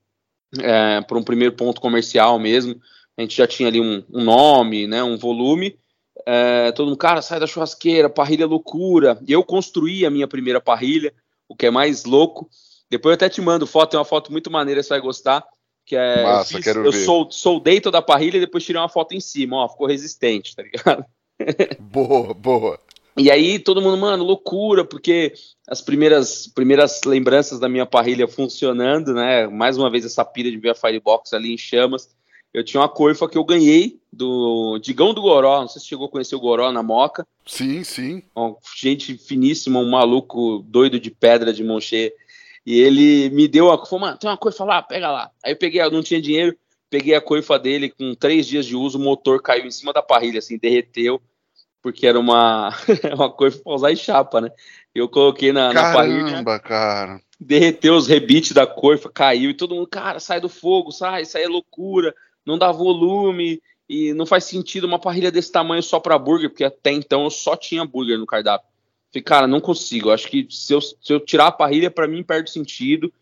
[0.60, 2.80] é, por um primeiro ponto comercial mesmo,
[3.18, 5.78] a gente já tinha ali um, um nome, né, um volume.
[6.26, 9.20] É, todo mundo, cara, sai da churrasqueira, parrilha é loucura.
[9.28, 11.14] E eu construí a minha primeira parrilha,
[11.48, 12.50] o que é mais louco.
[12.90, 15.44] Depois eu até te mando foto, tem uma foto muito maneira, você vai gostar.
[15.86, 16.92] Que é, Massa, eu, fiz, eu.
[16.92, 20.56] Sou, soldei toda a parrilha e depois tirei uma foto em cima, ó, ficou resistente,
[20.56, 21.06] tá ligado?
[21.80, 22.80] boa, boa.
[23.18, 25.34] E aí todo mundo, mano, loucura, porque
[25.68, 29.48] as primeiras primeiras lembranças da minha parrilha funcionando, né?
[29.48, 32.10] Mais uma vez essa pilha de ver a Firebox ali em chamas.
[32.54, 36.08] Eu tinha uma coifa que eu ganhei do Digão do Goró, não sei se chegou
[36.08, 37.26] a conhecer o Goró na Moca.
[37.46, 38.24] Sim, sim.
[38.36, 42.14] Um, gente finíssima, um maluco doido de pedra de Monchê.
[42.66, 45.32] E ele me deu a falou, mano, tem uma coifa lá, pega lá.
[45.44, 46.58] Aí eu peguei, eu não tinha dinheiro,
[46.90, 50.02] peguei a coifa dele, com três dias de uso, o motor caiu em cima da
[50.02, 51.22] parrilha, assim, derreteu
[51.86, 52.70] porque era uma,
[53.14, 54.50] uma coisa para usar em chapa, né?
[54.94, 56.32] Eu coloquei na, Caramba, na parrilha.
[56.32, 57.22] Caramba, cara.
[57.40, 61.38] Derreteu os rebites da coifa, caiu, e todo mundo, cara, sai do fogo, sai, isso
[61.38, 62.12] aí é loucura,
[62.44, 66.64] não dá volume, e não faz sentido uma parrilha desse tamanho só para burger, porque
[66.64, 68.68] até então eu só tinha burger no cardápio.
[69.14, 72.24] Falei, cara, não consigo, acho que se eu, se eu tirar a parrilha, para mim
[72.24, 73.14] perde sentido.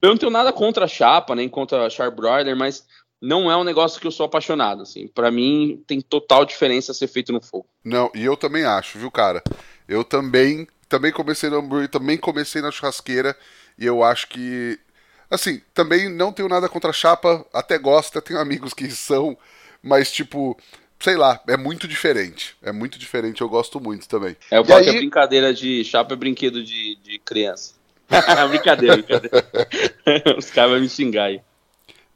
[0.00, 2.86] Eu não tenho nada contra a chapa, nem contra a Charbroiler, mas
[3.20, 5.08] não é um negócio que eu sou apaixonado, assim.
[5.08, 7.66] Para mim tem total diferença ser feito no fogo.
[7.84, 9.42] Não, e eu também acho, viu, cara?
[9.88, 13.36] Eu também, também comecei no hambúrguer, também comecei na churrasqueira
[13.76, 14.78] e eu acho que
[15.30, 19.36] assim, também não tenho nada contra a chapa, até gosto, tenho amigos que são,
[19.82, 20.56] mas tipo,
[20.98, 22.56] sei lá, é muito diferente.
[22.62, 24.36] É muito diferente, eu gosto muito também.
[24.50, 24.84] É, eu falo aí...
[24.84, 27.77] que a brincadeira de chapa é brinquedo de, de criança.
[28.48, 29.44] brincadeira, brincadeira.
[30.38, 31.40] Os caras vão me xingar aí.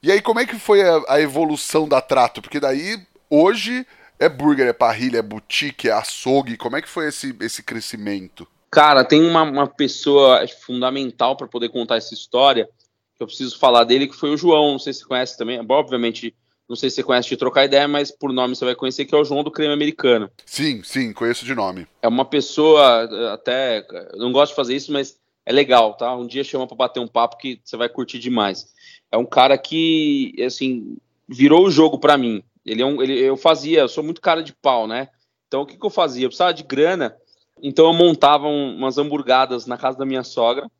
[0.02, 2.42] E aí, como é que foi a, a, evolução da Trato?
[2.42, 2.98] Porque daí,
[3.30, 3.86] hoje,
[4.18, 6.56] é burger, é parrilha, é boutique, é açougue.
[6.56, 8.46] Como é que foi esse, esse crescimento?
[8.70, 12.68] Cara, tem uma, uma pessoa fundamental para poder contar essa história,
[13.16, 15.64] que eu preciso falar dele, que foi o João, não sei se você conhece também,
[15.68, 16.34] obviamente
[16.68, 19.14] não sei se você conhece de trocar ideia, mas por nome você vai conhecer, que
[19.14, 20.30] é o João do Creme Americano.
[20.46, 21.86] Sim, sim, conheço de nome.
[22.00, 26.14] É uma pessoa, até, não gosto de fazer isso, mas é legal, tá?
[26.14, 28.72] Um dia chama para bater um papo que você vai curtir demais.
[29.10, 30.96] É um cara que, assim,
[31.28, 32.42] virou o jogo para mim.
[32.64, 35.08] Ele é um, ele, eu fazia, eu sou muito cara de pau, né?
[35.48, 36.24] Então o que, que eu fazia?
[36.24, 37.16] Eu precisava de grana,
[37.60, 40.70] então eu montava um, umas hamburgadas na casa da minha sogra.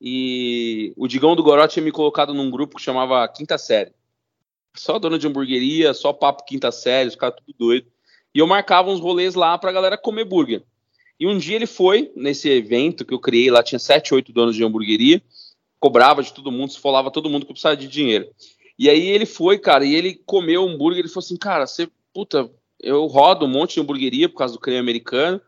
[0.00, 3.92] E o Digão do Goró tinha me colocado num grupo que chamava Quinta Série
[4.80, 7.86] só dona de hamburgueria, só papo quinta série, os caras tudo doido.
[8.34, 10.62] E eu marcava uns rolês lá pra galera comer burger.
[11.18, 14.54] E um dia ele foi nesse evento que eu criei lá, tinha sete, oito donos
[14.54, 15.22] de hamburgueria,
[15.80, 18.28] cobrava de todo mundo, esfolava todo mundo que precisava de dinheiro.
[18.78, 21.88] E aí ele foi, cara, e ele comeu um hambúrguer, ele falou assim, cara, você,
[22.12, 22.50] puta,
[22.80, 25.40] eu rodo um monte de hamburgueria por causa do creme americano,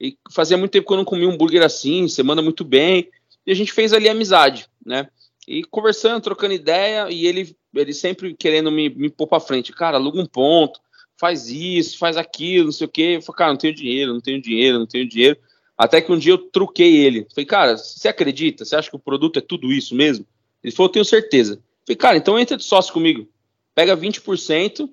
[0.00, 3.08] e fazia muito tempo que eu não comia um hambúrguer assim, você manda muito bem,
[3.44, 5.08] e a gente fez ali amizade, né?
[5.46, 9.72] E conversando, trocando ideia, e ele ele sempre querendo me, me pôr pra frente.
[9.72, 10.80] Cara, aluga um ponto,
[11.18, 13.16] faz isso, faz aquilo, não sei o quê.
[13.16, 15.38] Eu falei, cara, não tenho dinheiro, não tenho dinheiro, não tenho dinheiro.
[15.76, 17.26] Até que um dia eu truquei ele.
[17.30, 18.64] Falei, cara, você acredita?
[18.64, 20.26] Você acha que o produto é tudo isso mesmo?
[20.62, 21.62] Ele falou, tenho certeza.
[21.86, 23.28] Falei, cara, então entra de sócio comigo.
[23.74, 24.88] Pega 20%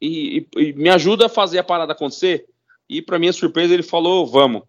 [0.00, 2.46] e, e, e me ajuda a fazer a parada acontecer.
[2.88, 4.62] E para minha surpresa, ele falou, vamos.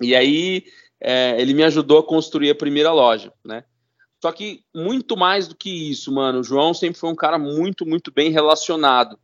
[0.00, 0.64] E aí
[1.00, 3.64] é, ele me ajudou a construir a primeira loja, né?
[4.20, 7.84] Só que muito mais do que isso, mano, o João sempre foi um cara muito,
[7.84, 9.18] muito bem relacionado.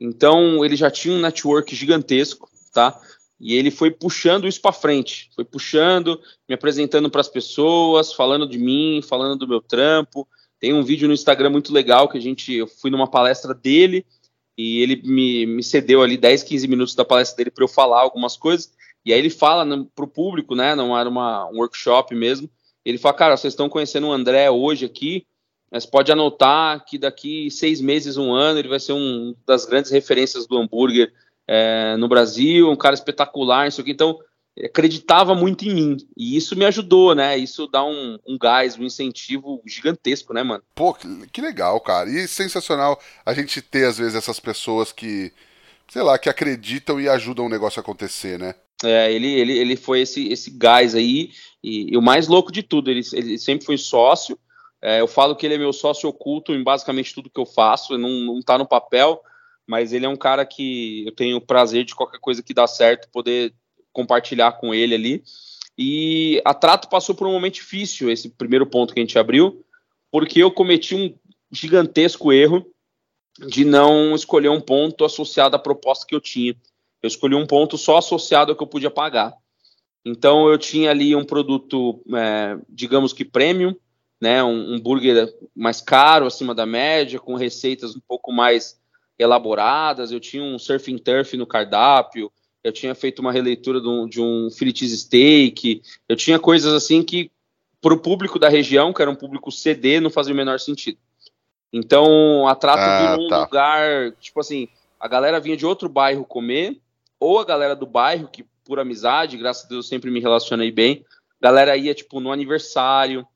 [0.00, 3.00] Então ele já tinha um network gigantesco, tá?
[3.38, 8.48] E ele foi puxando isso para frente, foi puxando, me apresentando para as pessoas, falando
[8.48, 10.26] de mim, falando do meu trampo.
[10.58, 14.06] Tem um vídeo no Instagram muito legal que a gente, eu fui numa palestra dele
[14.56, 18.00] e ele me, me cedeu ali 10, 15 minutos da palestra dele para eu falar
[18.00, 18.72] algumas coisas.
[19.04, 20.74] E aí ele fala para o público, né?
[20.74, 22.50] Não era uma, um workshop mesmo.
[22.84, 25.26] Ele fala, cara, vocês estão conhecendo o André hoje aqui,
[25.76, 29.90] mas pode anotar que daqui seis meses, um ano, ele vai ser um das grandes
[29.90, 31.12] referências do hambúrguer
[31.46, 33.90] é, no Brasil, um cara espetacular, isso aqui.
[33.90, 34.18] Então,
[34.64, 35.96] acreditava muito em mim.
[36.16, 37.36] E isso me ajudou, né?
[37.36, 40.62] Isso dá um, um gás, um incentivo gigantesco, né, mano?
[40.74, 42.08] Pô, que, que legal, cara.
[42.08, 45.30] E sensacional a gente ter, às vezes, essas pessoas que,
[45.88, 48.54] sei lá, que acreditam e ajudam o negócio a acontecer, né?
[48.82, 52.62] É, ele, ele, ele foi esse, esse gás aí, e, e o mais louco de
[52.62, 54.38] tudo, ele, ele sempre foi sócio.
[54.82, 57.96] É, eu falo que ele é meu sócio oculto em basicamente tudo que eu faço,
[57.96, 59.20] não, não tá no papel,
[59.66, 63.08] mas ele é um cara que eu tenho prazer de qualquer coisa que dá certo
[63.10, 63.54] poder
[63.92, 65.24] compartilhar com ele ali.
[65.78, 69.64] E a Trato passou por um momento difícil, esse primeiro ponto que a gente abriu,
[70.10, 71.14] porque eu cometi um
[71.50, 72.66] gigantesco erro
[73.38, 76.56] de não escolher um ponto associado à proposta que eu tinha.
[77.02, 79.34] Eu escolhi um ponto só associado ao que eu podia pagar.
[80.04, 83.74] Então eu tinha ali um produto, é, digamos que premium,
[84.20, 88.78] né, um, um burger mais caro, acima da média, com receitas um pouco mais
[89.18, 90.10] elaboradas.
[90.10, 92.30] Eu tinha um surfing turf no cardápio.
[92.62, 95.82] Eu tinha feito uma releitura de um, de um steak.
[96.08, 97.30] Eu tinha coisas assim que
[97.80, 100.98] para o público da região, que era um público CD, não fazia o menor sentido.
[101.72, 103.42] Então a Trato ah, virou um tá.
[103.42, 106.80] lugar, tipo assim, a galera vinha de outro bairro comer
[107.20, 111.04] ou a galera do bairro, que por amizade, graças a Deus sempre me relacionei bem,
[111.40, 113.26] a galera ia tipo no aniversário,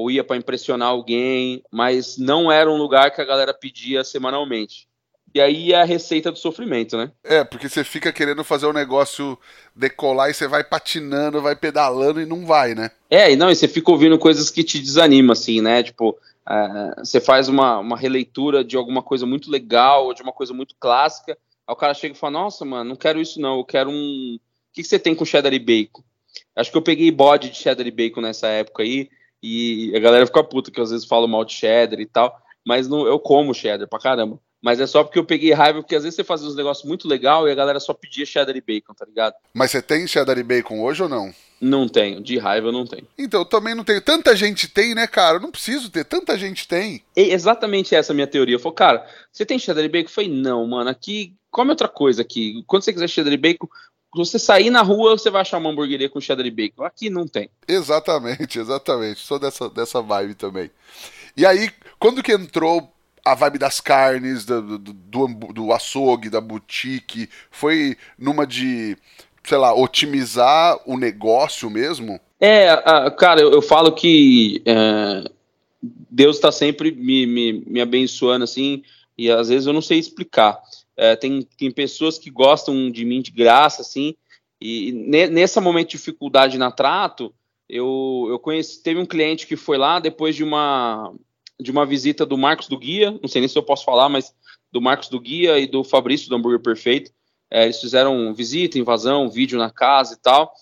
[0.00, 4.88] ou ia para impressionar alguém, mas não era um lugar que a galera pedia semanalmente.
[5.32, 7.12] E aí é a receita do sofrimento, né?
[7.22, 9.38] É, porque você fica querendo fazer o um negócio
[9.76, 12.90] decolar e você vai patinando, vai pedalando e não vai, né?
[13.08, 15.84] É, e não, e você fica ouvindo coisas que te desanimam, assim, né?
[15.84, 20.32] Tipo, uh, você faz uma, uma releitura de alguma coisa muito legal, ou de uma
[20.32, 21.38] coisa muito clássica,
[21.70, 24.36] Aí o cara chega e fala: Nossa, mano, não quero isso não, eu quero um.
[24.36, 26.02] O que, que você tem com cheddar e bacon?
[26.56, 29.08] Acho que eu peguei bode de cheddar e bacon nessa época aí,
[29.42, 32.88] e a galera fica puta que às vezes falo mal de cheddar e tal, mas
[32.88, 34.38] não, eu como cheddar pra caramba.
[34.62, 37.08] Mas é só porque eu peguei raiva, porque às vezes você fazia uns negócios muito
[37.08, 39.34] legal e a galera só pedia cheddar e bacon, tá ligado?
[39.54, 41.32] Mas você tem cheddar e bacon hoje ou não?
[41.60, 43.06] Não tenho, de raiva eu não tenho.
[43.18, 44.00] Então, eu também não tenho.
[44.00, 45.36] Tanta gente tem, né, cara?
[45.36, 47.02] Eu não preciso ter, tanta gente tem.
[47.16, 48.54] É exatamente essa a minha teoria.
[48.54, 50.08] Eu falei, cara, você tem cheddar e bacon?
[50.08, 52.62] Eu falei, não, mano, aqui, come outra coisa aqui.
[52.66, 53.68] Quando você quiser cheddar e bacon,
[54.14, 56.84] você sair na rua, você vai achar uma hamburgueria com cheddar e bacon.
[56.84, 57.48] Aqui não tem.
[57.66, 59.20] Exatamente, exatamente.
[59.20, 60.70] Sou dessa, dessa vibe também.
[61.36, 62.92] E aí, quando que entrou
[63.24, 68.96] a vibe das carnes, do, do, do, do açougue, da boutique, foi numa de,
[69.44, 72.20] sei lá, otimizar o negócio mesmo?
[72.40, 72.74] É,
[73.18, 75.24] cara, eu, eu falo que é,
[75.82, 78.82] Deus está sempre me, me, me abençoando assim,
[79.16, 80.58] e às vezes eu não sei explicar.
[81.00, 84.14] É, tem, tem pessoas que gostam de mim de graça, assim,
[84.60, 87.34] e nesse momento de dificuldade na trato,
[87.66, 91.10] eu, eu conheci, teve um cliente que foi lá depois de uma
[91.58, 94.34] de uma visita do Marcos do Guia, não sei nem se eu posso falar, mas
[94.70, 97.10] do Marcos do Guia e do Fabrício do Hambúrguer Perfeito.
[97.50, 100.52] É, eles fizeram visita, invasão, vídeo na casa e tal.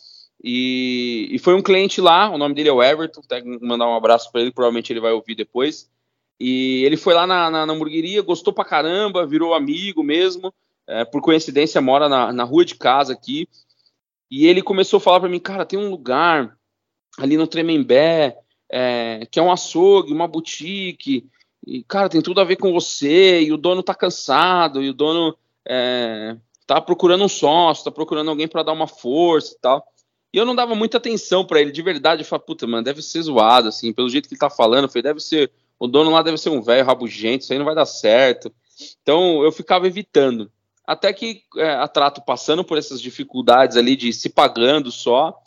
[0.43, 3.95] E, e, foi um cliente lá, o nome dele é o Everton, que mandar um
[3.97, 5.91] abraço para ele, provavelmente ele vai ouvir depois.
[6.39, 10.53] E ele foi lá na, na, na hamburgueria, gostou pra caramba, virou amigo mesmo.
[10.87, 13.49] É, por coincidência, mora na, na rua de casa aqui.
[14.31, 16.57] E ele começou a falar para mim, cara, tem um lugar
[17.19, 18.37] ali no Tremembé,
[18.71, 21.27] é, que é um açougue, uma boutique,
[21.67, 24.95] e, cara, tem tudo a ver com você, e o dono tá cansado, e o
[24.95, 25.37] dono
[25.67, 26.37] é,
[26.67, 29.87] tá procurando um sócio, tá procurando alguém para dar uma força e tal.
[30.33, 33.03] E eu não dava muita atenção para ele, de verdade, eu falei, puta, mano, deve
[33.03, 36.11] ser zoado, assim, pelo jeito que ele tá falando, eu falei, deve ser, o dono
[36.11, 38.53] lá deve ser um velho rabugento, isso aí não vai dar certo.
[39.03, 40.51] Então, eu ficava evitando.
[40.87, 45.39] Até que é, a Trato, passando por essas dificuldades ali de se pagando só,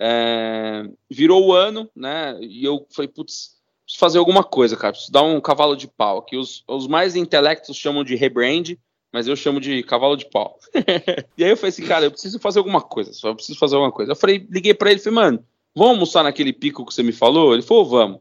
[0.00, 2.38] é, virou o ano, né?
[2.40, 4.92] E eu falei, putz, preciso fazer alguma coisa, cara.
[4.92, 6.22] Preciso dar um cavalo de pau.
[6.22, 8.76] Que os, os mais intelectos chamam de rebrand,
[9.12, 10.58] mas eu chamo de cavalo de pau.
[11.36, 13.12] e aí eu falei assim, cara, eu preciso fazer alguma coisa.
[13.12, 14.12] Só preciso fazer alguma coisa.
[14.12, 17.52] Eu falei, liguei para ele, falei, mano, vamos almoçar naquele pico que você me falou?
[17.52, 18.20] Ele falou, vamos.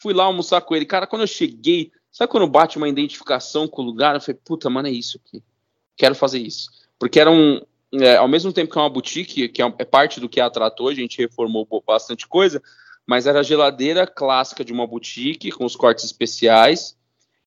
[0.00, 0.86] Fui lá almoçar com ele.
[0.86, 4.14] Cara, quando eu cheguei, sabe quando bate uma identificação com o lugar?
[4.14, 5.42] Eu falei, puta, mano, é isso aqui.
[5.96, 6.70] Quero fazer isso.
[6.98, 7.60] Porque era um,
[7.92, 10.48] é, ao mesmo tempo que é uma boutique, que é, é parte do que a
[10.48, 12.62] tratou, a gente reformou bastante coisa,
[13.06, 16.96] mas era a geladeira clássica de uma boutique, com os cortes especiais,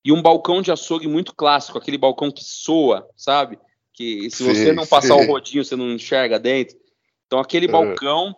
[0.03, 3.57] e um balcão de açougue muito clássico, aquele balcão que soa, sabe?
[3.93, 5.23] Que se sim, você não passar sim.
[5.23, 6.77] o rodinho, você não enxerga dentro.
[7.25, 7.69] Então, aquele é.
[7.69, 8.35] balcão,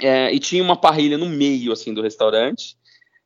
[0.00, 2.78] é, e tinha uma parrilha no meio, assim, do restaurante,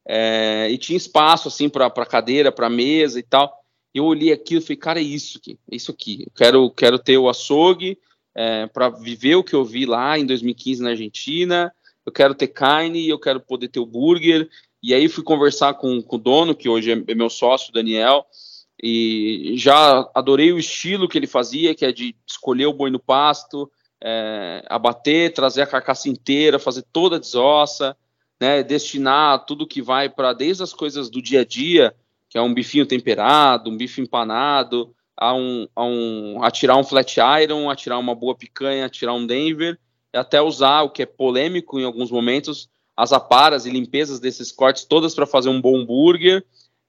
[0.06, 3.62] é, e tinha espaço, assim, para cadeira, para mesa e tal
[3.94, 6.22] eu olhei aquilo e falei, cara, é isso aqui, é isso aqui.
[6.24, 7.98] Eu quero, quero ter o açougue
[8.34, 11.72] é, para viver o que eu vi lá em 2015 na Argentina.
[12.04, 14.48] Eu quero ter carne, eu quero poder ter o burger.
[14.82, 18.26] E aí fui conversar com, com o dono, que hoje é meu sócio, Daniel,
[18.82, 22.98] e já adorei o estilo que ele fazia, que é de escolher o boi no
[22.98, 23.70] pasto,
[24.02, 27.96] é, abater, trazer a carcaça inteira, fazer toda a desossa,
[28.42, 31.94] né, destinar tudo que vai para desde as coisas do dia a dia,
[32.28, 36.82] que é um bifinho temperado, um bife empanado, a, um, a, um, a tirar um
[36.82, 39.78] flat iron, a tirar uma boa picanha, a tirar um Denver,
[40.12, 44.50] e até usar o que é polêmico em alguns momentos, as aparas e limpezas desses
[44.50, 46.44] cortes todas para fazer um bom hambúrguer.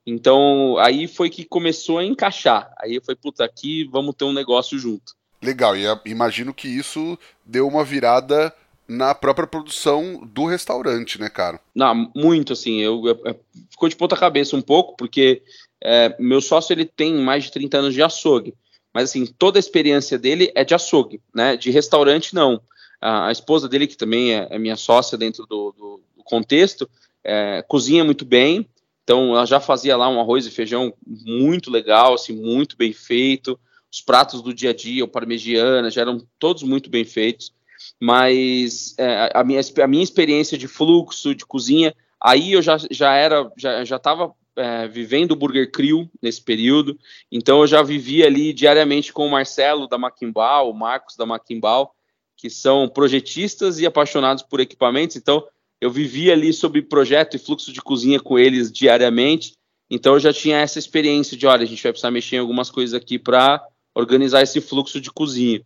[0.08, 2.74] Então, aí foi que começou a encaixar.
[2.80, 5.14] Aí foi, puta, aqui vamos ter um negócio junto.
[5.40, 8.52] Legal, e imagino que isso deu uma virada
[8.94, 11.60] na própria produção do restaurante, né, cara?
[11.74, 13.40] Não, muito, assim, eu, eu, eu
[13.70, 15.42] ficou de ponta cabeça um pouco, porque
[15.84, 18.54] é, meu sócio, ele tem mais de 30 anos de açougue,
[18.94, 22.62] mas, assim, toda a experiência dele é de açougue, né, de restaurante, não.
[23.02, 26.88] A, a esposa dele, que também é, é minha sócia dentro do, do, do contexto,
[27.24, 28.68] é, cozinha muito bem,
[29.04, 33.60] então ela já fazia lá um arroz e feijão muito legal, assim, muito bem feito,
[33.92, 37.52] os pratos do dia a dia, o parmegiana, já eram todos muito bem feitos,
[38.00, 43.14] mas é, a, minha, a minha experiência de fluxo, de cozinha, aí eu já, já
[43.14, 46.98] era, já, já estava é, vivendo o Burger Crew nesse período,
[47.32, 51.96] então eu já vivia ali diariamente com o Marcelo da Maquimbal, o Marcos da Maquimbal,
[52.38, 55.44] que são projetistas e apaixonados por equipamentos, então
[55.82, 59.54] eu vivia ali sobre projeto e fluxo de cozinha com eles diariamente,
[59.90, 62.70] então eu já tinha essa experiência de, olha, a gente vai precisar mexer em algumas
[62.70, 63.62] coisas aqui para
[63.94, 65.62] organizar esse fluxo de cozinha.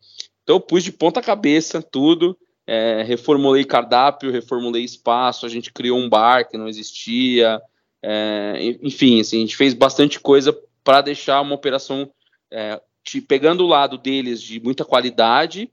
[0.48, 6.00] Então eu pus de ponta cabeça tudo, é, reformulei cardápio, reformulei espaço, a gente criou
[6.00, 7.62] um bar que não existia,
[8.02, 12.10] é, enfim, assim, a gente fez bastante coisa para deixar uma operação
[12.50, 15.70] é, te, pegando o lado deles de muita qualidade,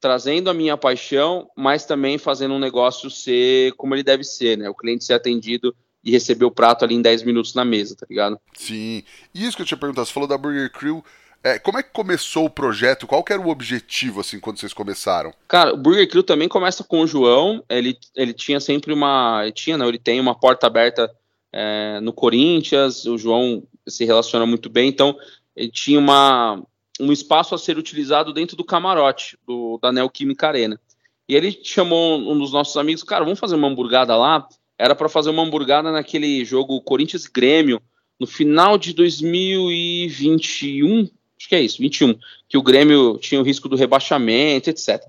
[0.00, 4.70] trazendo a minha paixão, mas também fazendo um negócio ser como ele deve ser, né?
[4.70, 8.06] O cliente ser atendido e receber o prato ali em 10 minutos na mesa, tá
[8.08, 8.40] ligado?
[8.54, 9.02] Sim.
[9.34, 11.04] E isso que eu tinha perguntado, você falou da Burger Crew,
[11.44, 13.06] é, como é que começou o projeto?
[13.06, 15.30] Qual era o objetivo, assim, quando vocês começaram?
[15.46, 17.62] Cara, o Burger Crew também começa com o João.
[17.68, 19.42] Ele, ele tinha sempre uma.
[19.42, 21.14] Ele tinha, não, ele tem uma porta aberta
[21.52, 23.04] é, no Corinthians.
[23.04, 25.14] O João se relaciona muito bem, então
[25.54, 26.62] ele tinha uma,
[26.98, 30.80] um espaço a ser utilizado dentro do camarote do, da Neoquímica Arena.
[31.28, 34.48] E ele chamou um dos nossos amigos, cara, vamos fazer uma hamburgada lá.
[34.78, 37.82] Era para fazer uma hamburgada naquele jogo Corinthians Grêmio,
[38.18, 41.10] no final de 2021,
[41.44, 42.18] acho que é isso, 21,
[42.48, 45.02] que o Grêmio tinha o risco do rebaixamento, etc.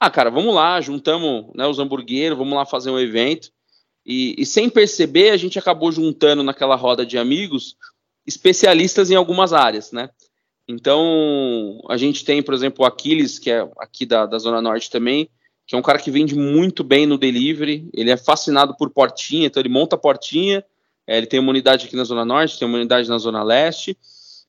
[0.00, 3.50] Ah, cara, vamos lá, juntamos né, os hamburgueiros, vamos lá fazer um evento.
[4.04, 7.76] E, e, sem perceber, a gente acabou juntando naquela roda de amigos
[8.26, 10.10] especialistas em algumas áreas, né?
[10.68, 14.90] Então, a gente tem, por exemplo, o Aquiles, que é aqui da, da Zona Norte
[14.90, 15.28] também,
[15.66, 19.46] que é um cara que vende muito bem no delivery, ele é fascinado por portinha,
[19.46, 20.64] então ele monta portinha,
[21.06, 23.96] é, ele tem uma unidade aqui na Zona Norte, tem uma unidade na Zona Leste,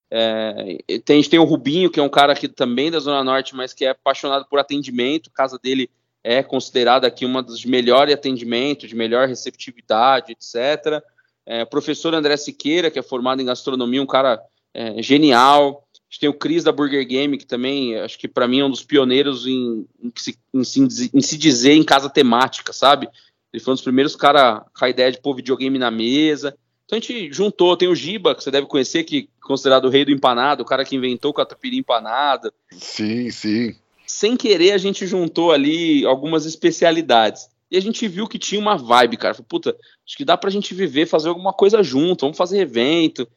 [0.10, 3.24] É, tem, a gente tem o Rubinho, que é um cara aqui também da Zona
[3.24, 5.30] Norte, mas que é apaixonado por atendimento.
[5.34, 5.90] A casa dele
[6.24, 11.02] é considerada aqui uma das de melhor atendimento, de melhor receptividade, etc.
[11.46, 14.42] É, professor André Siqueira, que é formado em gastronomia, um cara
[14.74, 15.88] é, genial.
[15.94, 18.66] A gente tem o Cris da Burger Game, que também acho que para mim é
[18.66, 23.10] um dos pioneiros em, em, se, em, se, em, se, dizer em casa temática, sabe?
[23.52, 26.58] Ele foi um dos primeiros caras com a ideia de pôr videogame na mesa.
[26.88, 29.90] Então a gente juntou, tem o Giba, que você deve conhecer, que é considerado o
[29.90, 32.52] rei do empanado, o cara que inventou o catupiry empanado.
[32.72, 33.76] Sim, sim.
[34.08, 37.50] Sem querer, a gente juntou ali algumas especialidades.
[37.70, 39.34] E a gente viu que tinha uma vibe, cara.
[39.34, 43.28] Falei, puta, acho que dá pra gente viver, fazer alguma coisa junto, vamos fazer evento.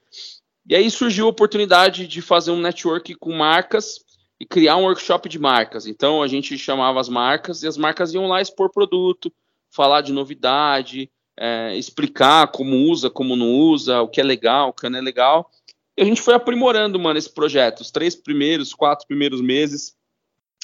[0.64, 4.05] E aí surgiu a oportunidade de fazer um network com marcas
[4.38, 5.88] e criar um workshop de marcas.
[5.88, 9.32] Então a gente chamava as marcas e as marcas iam lá expor produto,
[9.68, 14.72] falar de novidade, é, explicar como usa, como não usa, o que é legal, o
[14.72, 15.51] que não é legal.
[15.97, 17.81] E a gente foi aprimorando, mano, esse projeto.
[17.81, 19.95] Os três primeiros, quatro primeiros meses,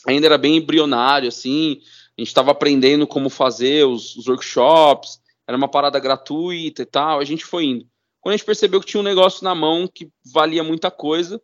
[0.07, 1.81] ainda era bem embrionário, assim.
[2.17, 7.21] A gente estava aprendendo como fazer os, os workshops, era uma parada gratuita e tal.
[7.21, 7.87] A gente foi indo.
[8.21, 11.41] Quando a gente percebeu que tinha um negócio na mão que valia muita coisa,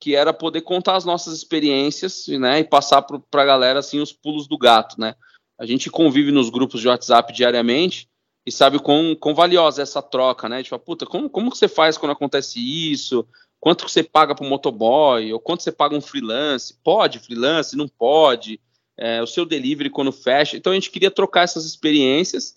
[0.00, 4.12] que era poder contar as nossas experiências, né, e passar para a galera assim os
[4.12, 5.14] pulos do gato, né?
[5.58, 8.08] A gente convive nos grupos de WhatsApp diariamente
[8.48, 10.62] e sabe quão, quão valiosa é essa troca, né?
[10.62, 13.26] Tipo, puta, como, como que você faz quando acontece isso?
[13.60, 15.30] Quanto que você paga para o motoboy?
[15.34, 16.74] Ou quanto você paga um freelance?
[16.82, 17.76] Pode freelance?
[17.76, 18.58] Não pode?
[18.96, 20.56] É, o seu delivery quando fecha.
[20.56, 22.56] Então a gente queria trocar essas experiências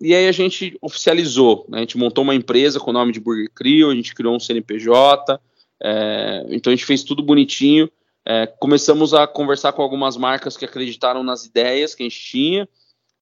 [0.00, 1.64] e aí a gente oficializou.
[1.68, 1.78] Né?
[1.78, 4.40] A gente montou uma empresa com o nome de Burger Crew, a gente criou um
[4.40, 5.40] CNPJ.
[5.80, 7.88] É, então a gente fez tudo bonitinho.
[8.26, 12.68] É, começamos a conversar com algumas marcas que acreditaram nas ideias que a gente tinha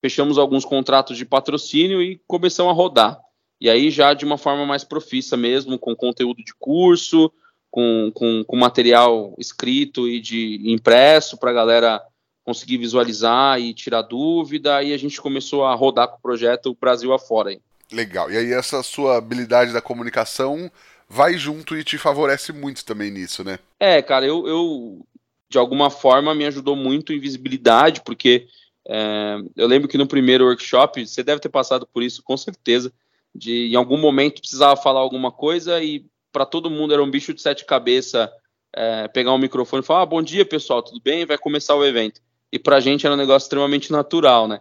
[0.00, 3.20] fechamos alguns contratos de patrocínio e começamos a rodar.
[3.60, 7.32] E aí já de uma forma mais profissa mesmo, com conteúdo de curso,
[7.70, 12.02] com, com, com material escrito e de impresso para a galera
[12.44, 17.12] conseguir visualizar e tirar dúvida, e a gente começou a rodar com o projeto Brasil
[17.12, 17.50] afora.
[17.50, 17.60] Aí.
[17.92, 18.30] Legal.
[18.30, 20.70] E aí essa sua habilidade da comunicação
[21.06, 23.58] vai junto e te favorece muito também nisso, né?
[23.78, 25.06] É, cara, eu, eu
[25.50, 28.46] de alguma forma me ajudou muito em visibilidade, porque
[28.88, 32.92] é, eu lembro que no primeiro workshop, você deve ter passado por isso com certeza,
[33.34, 37.34] de em algum momento precisava falar alguma coisa e para todo mundo era um bicho
[37.34, 38.28] de sete cabeças
[38.74, 41.26] é, pegar um microfone e falar: ah, bom dia pessoal, tudo bem?
[41.26, 42.20] Vai começar o evento.
[42.50, 44.60] E para a gente era um negócio extremamente natural, né?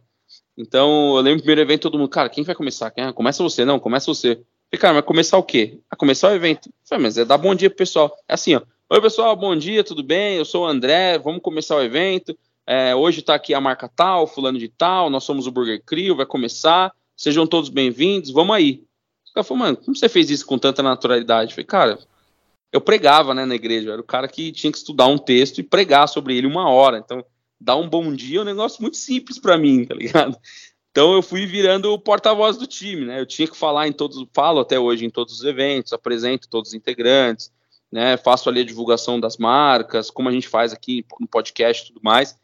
[0.57, 2.91] Então eu lembro do primeiro evento, todo mundo, cara, quem vai começar?
[2.91, 3.05] Quem?
[3.05, 4.35] Ah, começa você, não, começa você.
[4.69, 5.79] Falei, cara, mas começar o quê?
[5.89, 6.69] Ah, começar o evento.
[6.83, 8.13] Falei, mas é dar bom dia pro pessoal.
[8.27, 8.61] É assim, ó.
[8.89, 10.37] Oi, pessoal, bom dia, tudo bem?
[10.37, 12.37] Eu sou o André, vamos começar o evento.
[12.69, 16.17] É, hoje está aqui a marca tal, fulano de tal, nós somos o Burger Crew,
[16.17, 18.83] vai começar, sejam todos bem-vindos, vamos aí.
[19.29, 21.51] O cara falou, mano, como você fez isso com tanta naturalidade?
[21.51, 21.99] Eu falei, cara,
[22.73, 25.59] eu pregava né, na igreja, eu era o cara que tinha que estudar um texto
[25.59, 27.23] e pregar sobre ele uma hora, então
[27.57, 30.37] dar um bom dia é um negócio muito simples para mim, tá ligado?
[30.91, 33.19] Então eu fui virando o porta-voz do time, né?
[33.19, 36.71] Eu tinha que falar em todos, falo até hoje em todos os eventos, apresento todos
[36.71, 37.49] os integrantes,
[37.89, 38.17] né?
[38.17, 42.01] Faço ali a divulgação das marcas, como a gente faz aqui no podcast e tudo
[42.03, 42.35] mais.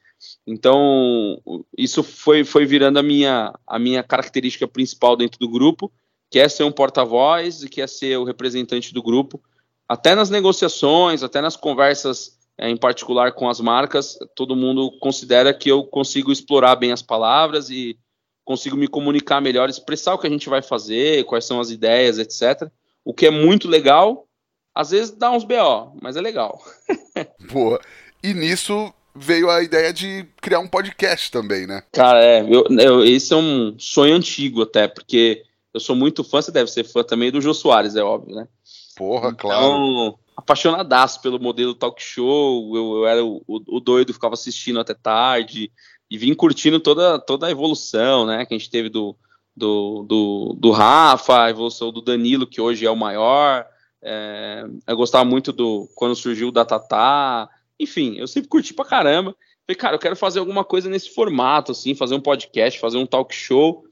[0.45, 1.41] Então,
[1.77, 5.91] isso foi, foi virando a minha, a minha característica principal dentro do grupo,
[6.29, 9.41] que é ser um porta-voz e que é ser o representante do grupo.
[9.87, 15.53] Até nas negociações, até nas conversas é, em particular com as marcas, todo mundo considera
[15.53, 17.97] que eu consigo explorar bem as palavras e
[18.45, 22.19] consigo me comunicar melhor, expressar o que a gente vai fazer, quais são as ideias,
[22.19, 22.69] etc.
[23.03, 24.27] O que é muito legal,
[24.75, 26.61] às vezes dá uns BO, mas é legal.
[27.51, 27.79] Boa.
[28.21, 31.83] E nisso veio a ideia de criar um podcast também, né?
[31.91, 35.43] Cara, é, eu, eu, esse é um sonho antigo até, porque
[35.73, 38.47] eu sou muito fã, você deve ser fã também do Jô Soares, é óbvio, né?
[38.95, 40.19] Porra, então, claro.
[40.35, 45.71] apaixonadaço pelo modelo talk show, eu, eu era o, o, doido, ficava assistindo até tarde,
[46.09, 49.15] e vim curtindo toda, toda a evolução, né, que a gente teve do,
[49.55, 53.65] do, do, do Rafa, a evolução do Danilo, que hoje é o maior,
[54.01, 57.49] é, eu gostava muito do quando surgiu o da Tatá,
[57.79, 59.35] enfim, eu sempre curti pra caramba.
[59.65, 63.05] Falei, cara, eu quero fazer alguma coisa nesse formato, assim, fazer um podcast, fazer um
[63.05, 63.85] talk show.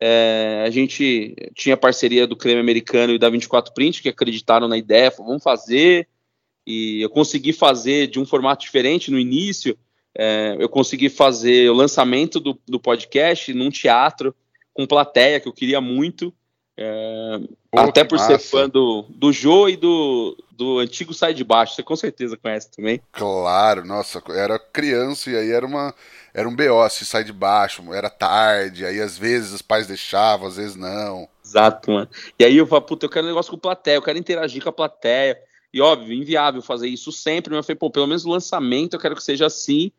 [0.00, 4.78] É, a gente tinha parceria do Creme Americano e da 24 Print, que acreditaram na
[4.78, 6.08] ideia, falaram, vamos fazer.
[6.66, 9.76] E eu consegui fazer de um formato diferente no início.
[10.16, 14.34] É, eu consegui fazer o lançamento do, do podcast num teatro
[14.72, 16.32] com plateia, que eu queria muito.
[16.76, 18.38] É, Pô, até por massa.
[18.38, 22.36] ser fã do, do Jô e do, do antigo Sai de Baixo, você com certeza
[22.36, 23.00] conhece também.
[23.12, 25.94] Claro, nossa, era criança e aí era uma
[26.34, 30.46] era um BO, se sai de baixo, era tarde, aí às vezes os pais deixavam,
[30.46, 31.26] às vezes não.
[31.42, 32.08] Exato, mano.
[32.38, 34.68] E aí eu falo, puta, eu quero um negócio com plateia, eu quero interagir com
[34.68, 35.36] a plateia.
[35.72, 39.00] E óbvio, inviável fazer isso sempre, mas eu falei, pô, pelo menos o lançamento eu
[39.00, 39.90] quero que seja assim.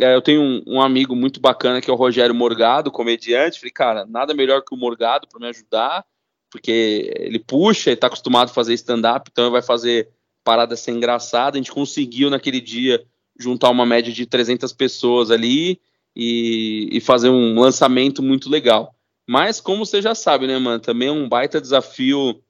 [0.00, 3.58] É, eu tenho um, um, amigo muito bacana que é o Rogério Morgado, comediante.
[3.58, 6.04] Falei, cara, nada melhor que o Morgado para me ajudar,
[6.50, 10.08] porque ele puxa, ele tá acostumado a fazer stand-up, então ele vai fazer
[10.44, 11.56] parada ser engraçada.
[11.56, 13.04] A gente conseguiu naquele dia
[13.38, 15.80] juntar uma média de 300 pessoas ali
[16.14, 18.94] e, e fazer um lançamento muito legal.
[19.26, 22.40] Mas, como você já sabe, né, mano, também é um baita desafio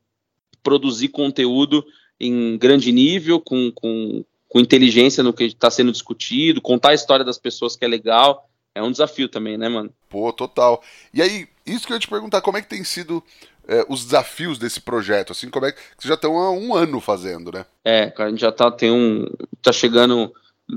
[0.62, 1.84] produzir conteúdo
[2.20, 7.24] em grande nível, com, com, com inteligência no que está sendo discutido, contar a história
[7.24, 8.48] das pessoas que é legal.
[8.74, 9.90] É um desafio também, né, mano?
[10.08, 10.82] Pô, total.
[11.14, 13.24] E aí, isso que eu ia te perguntar, como é que tem sido
[13.68, 15.32] é, os desafios desse projeto?
[15.32, 17.64] Assim, como é que vocês já estão há um ano fazendo, né?
[17.84, 19.26] É, a gente já tá, tem um.
[19.62, 20.32] tá chegando.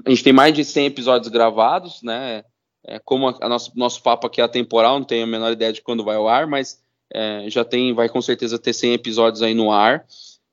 [0.05, 2.43] A gente tem mais de 100 episódios gravados, né?
[2.85, 5.73] É, como a, a nosso, nosso papo aqui é atemporal, não tenho a menor ideia
[5.73, 6.81] de quando vai ao ar, mas
[7.13, 10.05] é, já tem, vai com certeza ter 100 episódios aí no ar.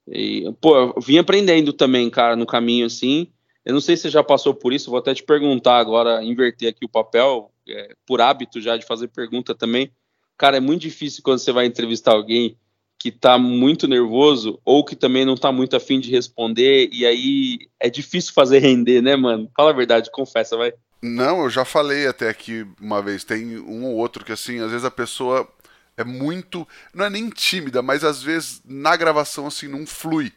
[0.09, 3.29] E, pô, eu vim aprendendo também, cara, no caminho assim.
[3.65, 6.69] Eu não sei se você já passou por isso, vou até te perguntar agora, inverter
[6.69, 9.91] aqui o papel, é, por hábito já de fazer pergunta também.
[10.39, 12.57] Cara, é muito difícil quando você vai entrevistar alguém
[12.99, 17.59] que tá muito nervoso ou que também não tá muito afim de responder, e aí
[17.79, 19.51] é difícil fazer render, né, mano?
[19.57, 20.73] Fala a verdade, confessa, vai.
[21.03, 24.71] Não, eu já falei até aqui uma vez, tem um ou outro que assim, às
[24.71, 25.49] vezes a pessoa
[25.97, 26.67] é muito.
[26.95, 30.33] Não é nem tímida, mas às vezes na gravação assim não flui.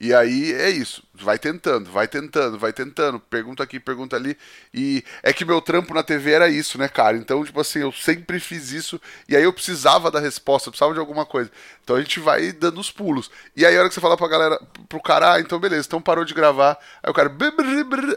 [0.00, 4.34] E aí é isso, vai tentando, vai tentando, vai tentando, pergunta aqui, pergunta ali.
[4.72, 7.18] E é que meu trampo na TV era isso, né, cara?
[7.18, 8.98] Então, tipo assim, eu sempre fiz isso
[9.28, 11.50] e aí eu precisava da resposta, precisava de alguma coisa.
[11.84, 13.30] Então a gente vai dando os pulos.
[13.54, 16.00] E aí a hora que você fala pra galera, pro cara, ah, então beleza, então
[16.00, 16.78] parou de gravar.
[17.02, 17.30] Aí o cara,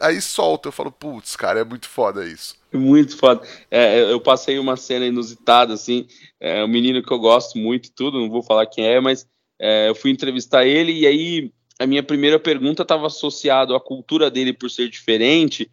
[0.02, 0.70] aí solta.
[0.70, 2.56] Eu falo, putz, cara, é muito foda isso.
[2.72, 3.46] Muito foda.
[3.70, 6.08] É, eu passei uma cena inusitada, assim,
[6.40, 9.28] é um menino que eu gosto muito e tudo, não vou falar quem é, mas
[9.60, 14.30] é, eu fui entrevistar ele e aí a minha primeira pergunta estava associada à cultura
[14.30, 15.70] dele por ser diferente.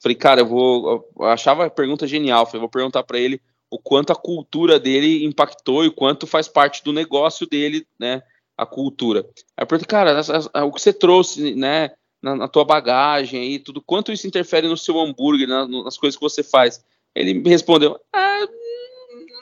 [0.00, 1.08] Falei, cara, eu vou.
[1.18, 2.46] Eu achava a pergunta genial.
[2.46, 3.40] Falei, vou perguntar para ele
[3.70, 8.22] o quanto a cultura dele impactou e quanto faz parte do negócio dele, né?
[8.56, 9.20] A cultura.
[9.56, 10.20] Aí eu perguntei, cara,
[10.64, 11.90] o que você trouxe, né?
[12.20, 16.16] Na, na, tua bagagem aí, tudo, quanto isso interfere no seu hambúrguer, na, nas coisas
[16.16, 16.84] que você faz?
[17.14, 18.48] Ele me respondeu, ah,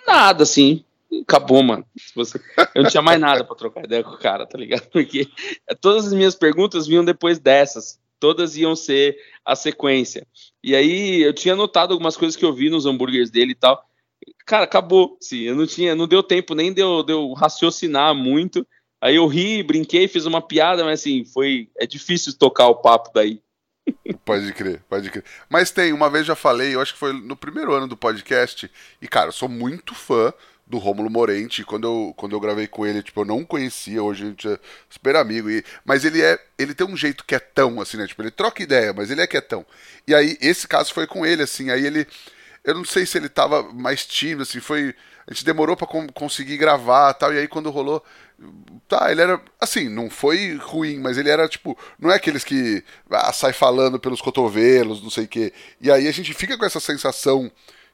[0.07, 0.84] nada, assim,
[1.22, 1.86] acabou, mano.
[2.14, 2.40] Você...
[2.74, 4.88] Eu não tinha mais nada para trocar ideia com o cara, tá ligado?
[4.88, 5.28] Porque
[5.80, 7.98] todas as minhas perguntas vinham depois dessas.
[8.18, 10.26] Todas iam ser a sequência.
[10.62, 13.84] E aí eu tinha notado algumas coisas que eu vi nos hambúrgueres dele e tal.
[14.46, 15.16] Cara, acabou.
[15.20, 18.66] Sim, eu não tinha, não deu tempo nem de eu, de eu raciocinar muito.
[19.00, 21.68] Aí eu ri, brinquei, fiz uma piada, mas assim, foi.
[21.76, 23.42] É difícil tocar o papo daí.
[24.24, 25.24] Pode crer, pode crer.
[25.48, 28.68] Mas tem, uma vez já falei, eu acho que foi no primeiro ano do podcast,
[29.00, 30.32] e cara, eu sou muito fã
[30.66, 31.64] do Rômulo Morente.
[31.64, 34.58] Quando eu, quando eu gravei com ele, tipo, eu não conhecia, hoje a gente é
[34.90, 35.48] super amigo.
[35.48, 36.38] E, mas ele é.
[36.58, 38.06] Ele tem um jeito quietão, assim, né?
[38.06, 39.64] Tipo, ele troca ideia, mas ele é quietão.
[40.06, 42.06] E aí, esse caso foi com ele, assim, aí ele.
[42.64, 44.94] Eu não sei se ele tava mais tímido, assim, foi.
[45.26, 48.02] A gente demorou para conseguir gravar tal, e aí quando rolou.
[48.88, 49.40] Tá, ele era.
[49.60, 51.78] Assim, não foi ruim, mas ele era tipo.
[51.98, 55.52] Não é aqueles que ah, sai falando pelos cotovelos, não sei o quê.
[55.80, 57.50] E aí a gente fica com essa sensação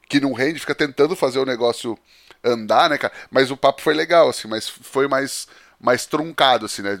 [0.09, 1.97] que não rende, fica tentando fazer o negócio
[2.43, 3.13] andar, né, cara?
[3.31, 5.47] Mas o papo foi legal, assim, mas foi mais,
[5.79, 6.99] mais truncado, assim, né?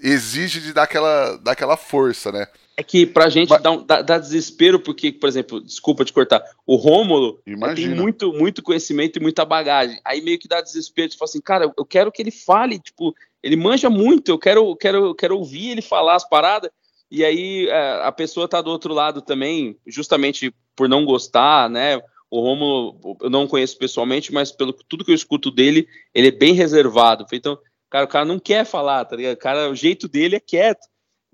[0.00, 2.46] Exige de dar aquela, dar aquela força, né?
[2.76, 3.62] É que pra gente mas...
[3.62, 7.40] dá, um, dá, dá, desespero, porque, por exemplo, desculpa te cortar, o Rômulo
[7.74, 10.00] tem muito, muito conhecimento e muita bagagem.
[10.04, 13.56] Aí meio que dá desespero, tipo assim, cara, eu quero que ele fale, tipo, ele
[13.56, 16.70] manja muito, eu quero, quero, quero ouvir ele falar as paradas.
[17.10, 22.00] E aí é, a pessoa tá do outro lado também, justamente por não gostar, né?
[22.32, 26.30] O Romulo eu não conheço pessoalmente, mas pelo tudo que eu escuto dele, ele é
[26.30, 27.26] bem reservado.
[27.30, 27.58] Então,
[27.90, 29.34] cara, o cara não quer falar, tá ligado?
[29.34, 30.80] O cara, o jeito dele é quieto.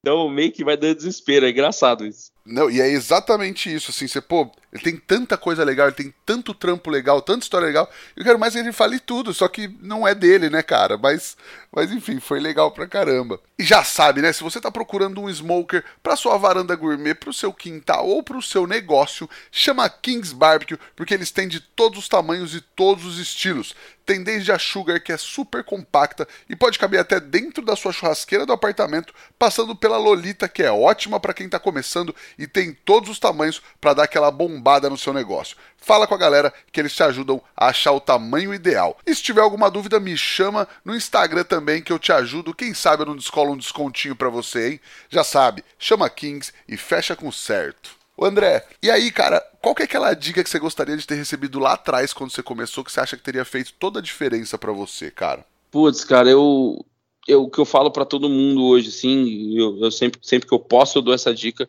[0.01, 1.46] Então, meio que vai dando desespero.
[1.46, 2.32] É engraçado isso.
[2.51, 6.14] Não, e é exatamente isso, assim, você, pô, ele tem tanta coisa legal, ele tem
[6.26, 9.68] tanto trampo legal, tanta história legal, eu quero mais que ele fale tudo, só que
[9.80, 10.99] não é dele, né, cara?
[10.99, 11.36] Mas,
[11.70, 13.40] mas enfim, foi legal pra caramba.
[13.59, 17.32] E já sabe, né, se você tá procurando um smoker pra sua varanda gourmet, pro
[17.32, 22.09] seu quintal ou pro seu negócio, chama Kings Barbecue, porque eles têm de todos os
[22.09, 23.74] tamanhos e todos os estilos.
[24.05, 27.92] Tem desde a Sugar, que é super compacta e pode caber até dentro da sua
[27.92, 32.72] churrasqueira do apartamento, passando pela Lolita, que é ótima para quem tá começando e tem
[32.72, 35.57] todos os tamanhos para dar aquela bombada no seu negócio.
[35.76, 38.97] Fala com a galera que eles te ajudam a achar o tamanho ideal.
[39.07, 42.55] E se tiver alguma dúvida, me chama no Instagram também que eu te ajudo.
[42.55, 44.80] Quem sabe eu não descolo um descontinho para você, hein?
[45.09, 47.99] Já sabe, chama Kings e fecha com certo.
[48.16, 51.14] Ô André, e aí, cara, qual que é aquela dica que você gostaria de ter
[51.14, 54.59] recebido lá atrás quando você começou que você acha que teria feito toda a diferença
[54.59, 55.45] para você, cara?
[55.70, 56.84] Putz, cara, eu
[57.28, 60.59] eu, que eu falo para todo mundo hoje, sim, eu, eu, sempre, sempre que eu
[60.59, 61.68] posso, eu dou essa dica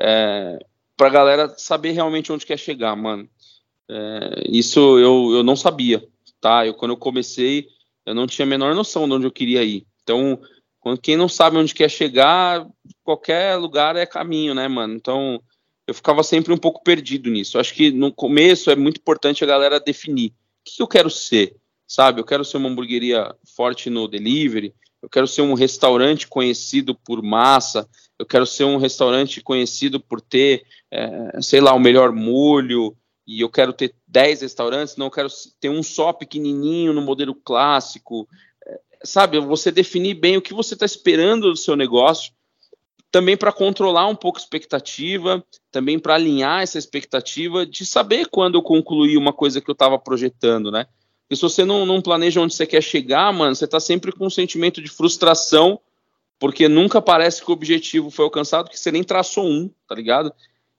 [0.00, 0.58] é,
[0.96, 3.28] para a galera saber realmente onde quer chegar, mano.
[3.88, 6.06] É, isso eu, eu não sabia,
[6.40, 6.66] tá?
[6.66, 7.68] Eu, quando eu comecei,
[8.04, 9.86] eu não tinha a menor noção de onde eu queria ir.
[10.02, 10.40] Então,
[10.80, 12.66] quando, quem não sabe onde quer chegar,
[13.02, 14.94] qualquer lugar é caminho, né, mano?
[14.94, 15.42] Então,
[15.86, 17.58] eu ficava sempre um pouco perdido nisso.
[17.58, 20.32] Acho que no começo é muito importante a galera definir o
[20.64, 22.20] que eu quero ser, sabe?
[22.20, 27.22] Eu quero ser uma hamburgueria forte no delivery, eu quero ser um restaurante conhecido por
[27.22, 27.88] massa,
[28.18, 32.96] eu quero ser um restaurante conhecido por ter, é, sei lá, o melhor molho,
[33.26, 35.28] e eu quero ter 10 restaurantes, não quero
[35.60, 38.26] ter um só pequenininho no modelo clássico.
[38.66, 42.32] É, sabe, você definir bem o que você está esperando do seu negócio,
[43.10, 48.56] também para controlar um pouco a expectativa, também para alinhar essa expectativa de saber quando
[48.56, 50.86] eu concluir uma coisa que eu estava projetando, né?
[51.30, 54.26] E se você não, não planeja onde você quer chegar, mano, você tá sempre com
[54.26, 55.78] um sentimento de frustração,
[56.38, 60.32] porque nunca parece que o objetivo foi alcançado, que você nem traçou um, tá ligado?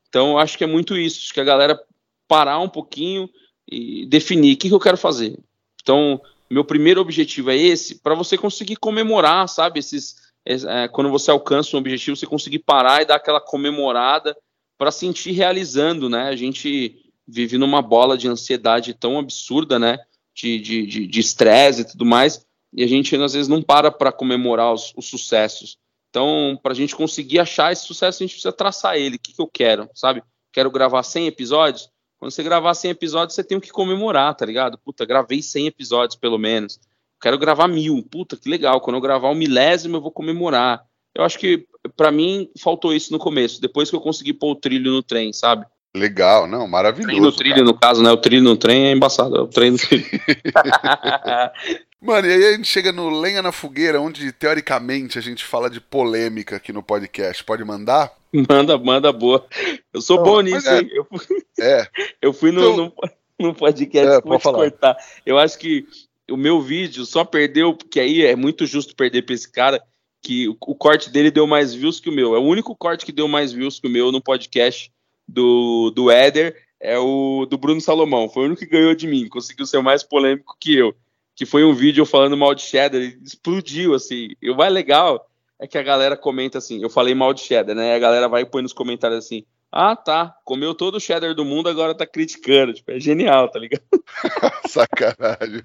[0.08, 1.80] Então, acho que é muito isso, acho que a galera
[2.28, 3.30] parar um pouquinho
[3.68, 5.38] e definir o que, que eu quero fazer.
[5.82, 9.80] Então, meu primeiro objetivo é esse, para você conseguir comemorar, sabe?
[9.80, 14.36] Esses, é, quando você alcança um objetivo, você conseguir parar e dar aquela comemorada
[14.78, 16.30] para sentir realizando, né?
[16.30, 16.96] A gente
[17.28, 20.00] vive numa bola de ansiedade tão absurda, né?
[20.34, 24.12] de estresse de, de e tudo mais, e a gente às vezes não para para
[24.12, 25.78] comemorar os, os, sucessos.
[26.10, 29.16] Então, para a gente conseguir achar esse sucesso, a gente precisa traçar ele.
[29.16, 30.24] O que, que eu quero, sabe?
[30.52, 31.90] Quero gravar 100 episódios?
[32.20, 34.78] Quando você gravar 100 episódios, você tem que comemorar, tá ligado?
[34.78, 36.80] Puta, gravei 100 episódios pelo menos.
[37.22, 38.04] Quero gravar mil.
[38.10, 38.82] Puta, que legal.
[38.82, 40.84] Quando eu gravar o milésimo, eu vou comemorar.
[41.16, 41.66] Eu acho que,
[41.96, 43.62] para mim, faltou isso no começo.
[43.62, 45.66] Depois que eu consegui pôr o trilho no trem, sabe?
[45.96, 47.12] Legal, não, maravilhoso.
[47.12, 47.66] Trem no trilho, cara.
[47.66, 48.12] no caso, né?
[48.12, 50.06] O trilho no trem é embaçado, é o trem no trilho.
[52.02, 55.70] Mano, e aí a gente chega no Lenha na Fogueira, onde teoricamente a gente fala
[55.70, 57.44] de polêmica aqui no podcast.
[57.44, 58.14] Pode mandar?
[58.32, 59.46] Manda, manda boa.
[59.94, 60.80] Eu sou bom nisso, é.
[60.80, 60.90] hein?
[60.94, 61.88] Eu fui, é.
[62.22, 62.94] eu fui no, então,
[63.40, 64.96] no, no podcast é, vou te cortar.
[65.26, 65.86] Eu acho que
[66.32, 69.84] o meu vídeo só perdeu, porque aí é muito justo perder pra esse cara,
[70.22, 72.34] que o, o corte dele deu mais views que o meu.
[72.34, 74.90] É o único corte que deu mais views que o meu no podcast
[75.28, 78.30] do, do Éder é o do Bruno Salomão.
[78.30, 80.96] Foi o único que ganhou de mim, conseguiu ser mais polêmico que eu.
[81.40, 84.36] Que foi um vídeo falando mal de cheddar, explodiu, assim.
[84.42, 85.26] E o mais legal
[85.58, 87.96] é que a galera comenta assim, eu falei mal de cheddar, né?
[87.96, 90.36] A galera vai e põe nos comentários assim, ah, tá.
[90.44, 92.74] Comeu todo o cheddar do mundo, agora tá criticando.
[92.74, 93.84] Tipo, é genial, tá ligado?
[94.68, 95.64] Sacanagem.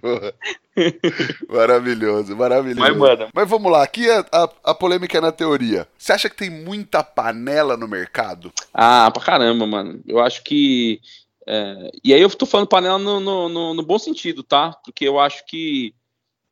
[1.48, 2.80] Maravilhoso, maravilhoso.
[2.80, 3.28] Mas, mano.
[3.34, 5.88] Mas vamos lá, aqui a, a, a, polêmica é na teoria.
[5.98, 8.52] Você acha que tem muita panela no mercado?
[8.72, 10.00] Ah, pra caramba, mano.
[10.06, 11.00] Eu acho que.
[11.46, 11.90] É...
[12.02, 14.72] E aí eu tô falando panela no, no, no, no, bom sentido, tá?
[14.84, 15.94] Porque eu acho que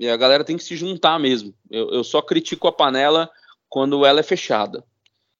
[0.02, 1.54] a galera tem que se juntar mesmo.
[1.70, 3.30] Eu, eu só critico a panela
[3.68, 4.84] quando ela é fechada.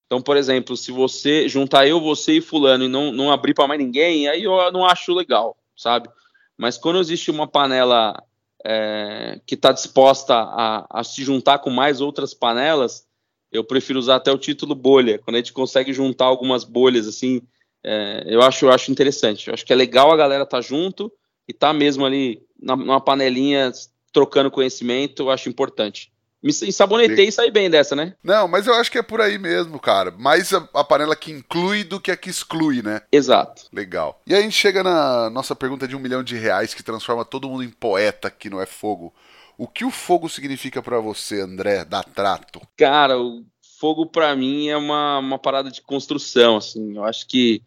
[0.07, 3.67] Então, por exemplo, se você juntar eu, você e fulano e não, não abrir para
[3.67, 6.09] mais ninguém, aí eu não acho legal, sabe?
[6.57, 8.23] Mas quando existe uma panela
[8.65, 13.07] é, que está disposta a, a, se juntar com mais outras panelas,
[13.51, 15.19] eu prefiro usar até o título bolha.
[15.19, 17.43] Quando a gente consegue juntar algumas bolhas, assim,
[17.85, 19.49] é, eu, acho, eu acho interessante.
[19.49, 21.13] Eu acho que é legal a galera estar tá junto
[21.49, 23.73] e tá mesmo ali na, numa panelinha
[24.13, 26.13] trocando conhecimento, eu acho importante.
[26.43, 28.17] Me ensabonetei e saí bem dessa, né?
[28.23, 30.11] Não, mas eu acho que é por aí mesmo, cara.
[30.11, 33.01] Mais a, a, panela que inclui do que a que exclui, né?
[33.13, 33.67] Exato.
[33.73, 34.21] Legal.
[34.27, 37.25] E aí a gente chega na nossa pergunta de um milhão de reais que transforma
[37.25, 39.15] todo mundo em poeta que não é fogo.
[39.57, 42.61] O que o fogo significa para você, André, da Trato?
[42.77, 43.45] Cara, o
[43.79, 46.97] fogo para mim é uma, uma parada de construção, assim.
[46.97, 47.63] Eu acho que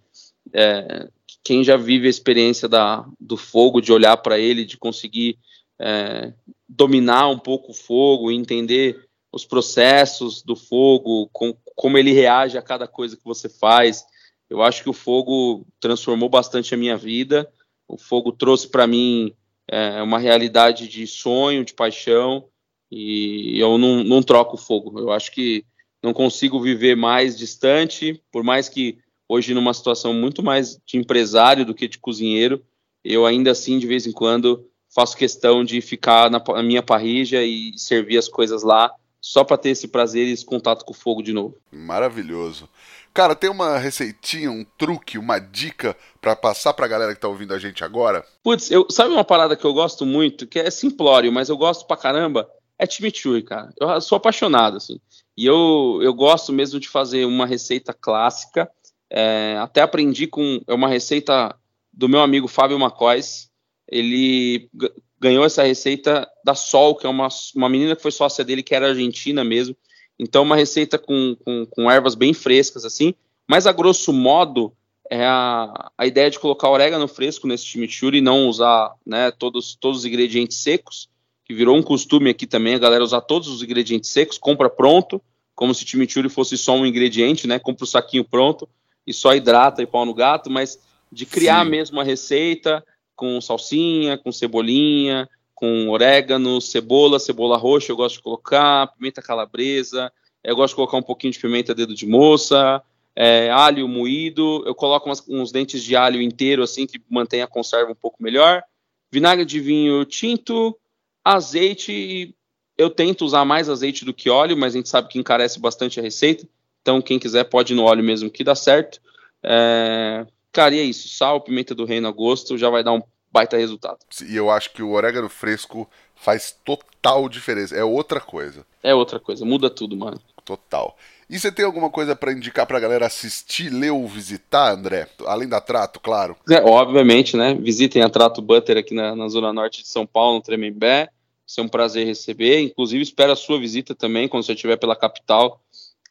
[0.54, 1.10] é,
[1.44, 5.38] quem já vive a experiência da, do fogo, de olhar para ele, de conseguir
[5.80, 6.34] é,
[6.68, 12.62] dominar um pouco o fogo, entender os processos do fogo, com, como ele reage a
[12.62, 14.06] cada coisa que você faz.
[14.50, 17.52] Eu acho que o fogo transformou bastante a minha vida.
[17.88, 19.34] O fogo trouxe para mim
[19.68, 22.46] é, uma realidade de sonho, de paixão,
[22.90, 24.98] e eu não, não troco o fogo.
[25.00, 25.66] Eu acho que
[26.02, 31.66] não consigo viver mais distante, por mais que hoje numa situação muito mais de empresário
[31.66, 32.64] do que de cozinheiro,
[33.04, 37.44] eu ainda assim de vez em quando faço questão de ficar na, na minha parrija
[37.44, 40.96] e servir as coisas lá, só para ter esse prazer e esse contato com o
[40.96, 41.58] fogo de novo.
[41.72, 42.70] Maravilhoso.
[43.14, 47.54] Cara, tem uma receitinha, um truque, uma dica para passar pra galera que tá ouvindo
[47.54, 48.26] a gente agora?
[48.44, 51.88] Putz, eu, sabe uma parada que eu gosto muito, que é simplório, mas eu gosto
[51.88, 52.50] pra caramba?
[52.78, 53.74] É chimichurri, cara.
[53.80, 55.00] Eu sou apaixonado, assim.
[55.38, 58.70] E eu, eu gosto mesmo de fazer uma receita clássica.
[59.18, 61.56] É, até aprendi com é uma receita
[61.94, 63.50] do meu amigo Fábio Macóis,
[63.88, 64.70] ele
[65.18, 68.76] ganhou essa receita da Sol, que é uma, uma menina que foi sócia dele, que
[68.76, 69.74] era argentina mesmo.
[70.20, 73.14] Então, uma receita com, com, com ervas bem frescas, assim.
[73.48, 74.74] Mas, a grosso modo,
[75.10, 79.78] é a, a ideia de colocar orégano fresco nesse chimichurri e não usar né, todos,
[79.80, 81.10] todos os ingredientes secos,
[81.46, 85.22] que virou um costume aqui também, a galera usar todos os ingredientes secos, compra pronto,
[85.54, 87.60] como se chimichurri fosse só um ingrediente, né?
[87.60, 88.68] Compra o saquinho pronto
[89.06, 90.80] e só hidrata e pau no gato, mas
[91.12, 91.72] de criar Sim.
[91.72, 92.84] mesmo a receita
[93.16, 100.12] com salsinha, com cebolinha, com orégano, cebola, cebola roxa, eu gosto de colocar, pimenta calabresa,
[100.44, 102.84] eu gosto de colocar um pouquinho de pimenta dedo de moça,
[103.16, 107.48] é, alho moído, eu coloco umas, uns dentes de alho inteiro, assim, que mantém a
[107.48, 108.62] conserva um pouco melhor,
[109.10, 110.78] vinagre de vinho tinto,
[111.24, 112.36] azeite,
[112.78, 116.00] eu tento usar mais azeite do que óleo, mas a gente sabe que encarece bastante
[116.00, 116.46] a receita,
[116.86, 119.02] então quem quiser pode ir no óleo mesmo que dá certo.
[119.44, 123.02] É, cara, e é isso, sal, pimenta do reino a gosto, já vai dar um
[123.34, 123.98] baita resultado.
[124.30, 128.64] E eu acho que o orégano fresco faz total diferença, é outra coisa.
[128.84, 130.22] É outra coisa, muda tudo, mano.
[130.46, 130.96] Total.
[131.28, 135.08] E você tem alguma coisa para indicar pra galera assistir, ler ou visitar, André?
[135.26, 136.38] Além da Trato, claro.
[136.48, 137.56] É, obviamente, né?
[137.56, 141.06] Visitem a Trato Butter aqui na, na Zona Norte de São Paulo, no Tremembé.
[141.06, 141.10] Vai
[141.48, 142.60] ser um prazer receber.
[142.62, 145.60] Inclusive, espero a sua visita também, quando você estiver pela capital.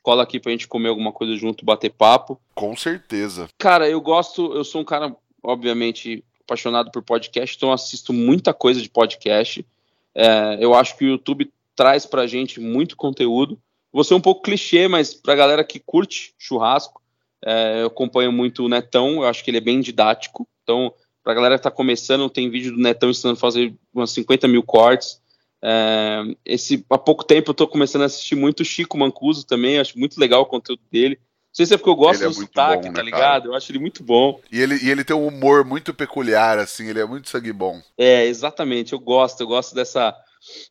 [0.04, 2.38] Cola aqui pra gente comer alguma coisa junto, bater papo.
[2.54, 3.48] Com certeza.
[3.56, 8.82] Cara, eu gosto, eu sou um cara, obviamente, apaixonado por podcast, então assisto muita coisa
[8.82, 9.66] de podcast.
[10.14, 13.58] É, eu acho que o YouTube traz pra gente muito conteúdo.
[13.90, 17.00] Vou ser um pouco clichê, mas pra galera que curte churrasco,
[17.42, 20.46] é, eu acompanho muito o Netão, eu acho que ele é bem didático.
[20.62, 20.92] Então,
[21.22, 24.62] pra galera que tá começando, tem vídeo do Netão ensinando a fazer umas 50 mil
[24.62, 25.18] cortes.
[25.66, 29.78] É, esse, há pouco tempo eu tô começando a assistir muito o Chico Mancuso também,
[29.78, 31.16] acho muito legal o conteúdo dele.
[31.16, 33.04] Não sei se é porque eu gosto ele é do é sotaque, bom, tá né,
[33.04, 33.42] ligado?
[33.42, 33.46] Cara?
[33.46, 34.40] Eu acho ele muito bom.
[34.52, 37.80] E ele, e ele tem um humor muito peculiar, assim, ele é muito sangue bom.
[37.96, 40.14] É, exatamente, eu gosto, eu gosto dessa,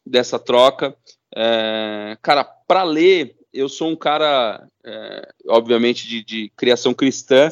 [0.06, 0.96] dessa troca.
[1.36, 7.50] É, cara, para ler, eu sou um cara, é, obviamente, de, de, criação cristã,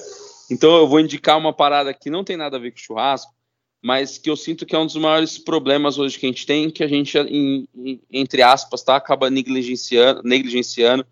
[0.52, 3.34] então eu vou indicar uma parada que não tem nada a ver com churrasco,
[3.82, 6.70] mas que eu sinto que é um dos maiores problemas hoje que a gente tem,
[6.70, 11.06] que a gente, em, em, entre aspas, tá, acaba negligenciando, negligenciando,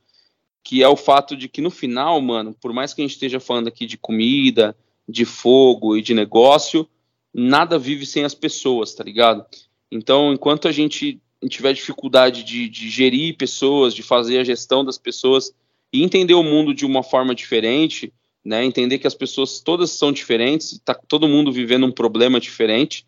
[0.63, 3.39] que é o fato de que no final, mano, por mais que a gente esteja
[3.39, 4.75] falando aqui de comida,
[5.07, 6.87] de fogo e de negócio,
[7.33, 9.43] nada vive sem as pessoas, tá ligado?
[9.91, 14.97] Então, enquanto a gente tiver dificuldade de, de, gerir pessoas, de fazer a gestão das
[14.97, 15.53] pessoas
[15.91, 18.13] e entender o mundo de uma forma diferente,
[18.49, 23.05] né, entender que as pessoas todas são diferentes, está todo mundo vivendo um problema diferente,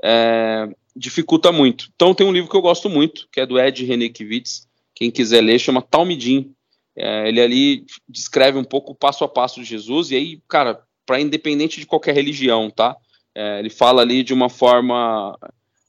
[0.00, 1.90] é, dificulta muito.
[1.96, 5.40] Então tem um livro que eu gosto muito, que é do Ed Renekiewicz, quem quiser
[5.40, 6.54] ler, chama Talmidim.
[6.96, 10.80] É, ele ali descreve um pouco o passo a passo de Jesus, e aí, cara,
[11.04, 12.96] para independente de qualquer religião, tá?
[13.34, 15.36] É, ele fala ali de uma forma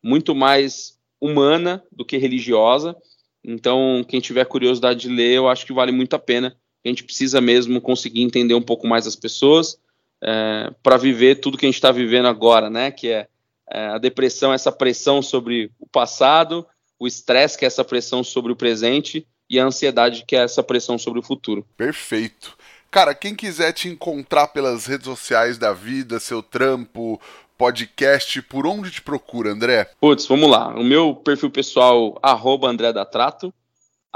[0.01, 2.95] muito mais humana do que religiosa.
[3.43, 6.57] Então, quem tiver curiosidade de ler, eu acho que vale muito a pena.
[6.85, 9.77] A gente precisa mesmo conseguir entender um pouco mais as pessoas
[10.23, 12.91] é, para viver tudo que a gente está vivendo agora, né?
[12.91, 13.27] Que é,
[13.69, 16.65] é, a depressão, essa pressão sobre o passado,
[16.99, 20.63] o estresse, que é essa pressão sobre o presente, e a ansiedade, que é essa
[20.63, 21.65] pressão sobre o futuro.
[21.77, 22.57] Perfeito.
[22.89, 27.19] Cara, quem quiser te encontrar pelas redes sociais da vida, seu trampo,
[27.57, 29.89] podcast, por onde te procura, André?
[29.99, 30.69] Putz, vamos lá.
[30.69, 33.53] O meu perfil pessoal, arroba André da Trato,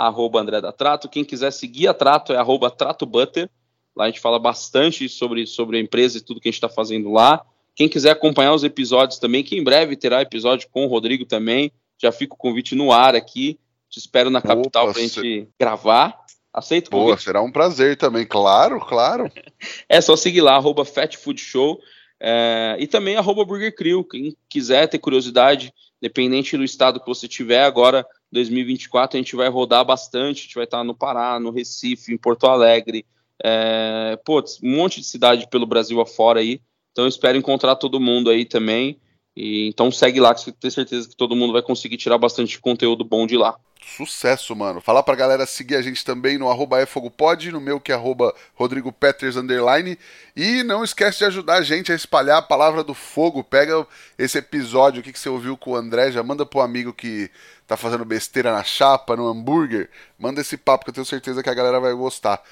[0.07, 1.09] arroba André da Trato.
[1.09, 3.49] Quem quiser seguir a Trato é arroba Trato Butter.
[3.95, 6.69] Lá a gente fala bastante sobre, sobre a empresa e tudo que a gente está
[6.69, 7.45] fazendo lá.
[7.75, 11.71] Quem quiser acompanhar os episódios também, que em breve terá episódio com o Rodrigo também.
[11.97, 13.59] Já fica o convite no ar aqui.
[13.89, 15.47] Te espero na capital para a gente se...
[15.59, 16.17] gravar.
[16.53, 19.31] Aceito Boa, será um prazer também, claro, claro.
[19.87, 21.79] é só seguir lá, arroba Fat Food Show.
[22.19, 27.27] É, e também arroba Burger Crew, quem quiser ter curiosidade, dependente do estado que você
[27.27, 31.51] tiver, agora 2024 a gente vai rodar bastante, a gente vai estar no Pará, no
[31.51, 33.05] Recife, em Porto Alegre,
[33.43, 36.61] é, putz, um monte de cidade pelo Brasil afora aí,
[36.91, 38.99] então espero encontrar todo mundo aí também,
[39.41, 42.59] e, então segue lá que você tem certeza que todo mundo vai conseguir tirar bastante
[42.59, 43.55] conteúdo bom de lá.
[43.95, 44.81] Sucesso, mano.
[44.81, 48.35] Falar pra galera seguir a gente também no arroba efogopod, no meu que é arroba
[48.53, 49.97] Rodrigo Peters underline.
[50.35, 53.41] E não esquece de ajudar a gente a espalhar a palavra do fogo.
[53.41, 53.87] Pega
[54.17, 57.31] esse episódio aqui que você ouviu com o André, já manda pro amigo que
[57.65, 59.89] tá fazendo besteira na chapa, no hambúrguer.
[60.19, 62.43] Manda esse papo que eu tenho certeza que a galera vai gostar.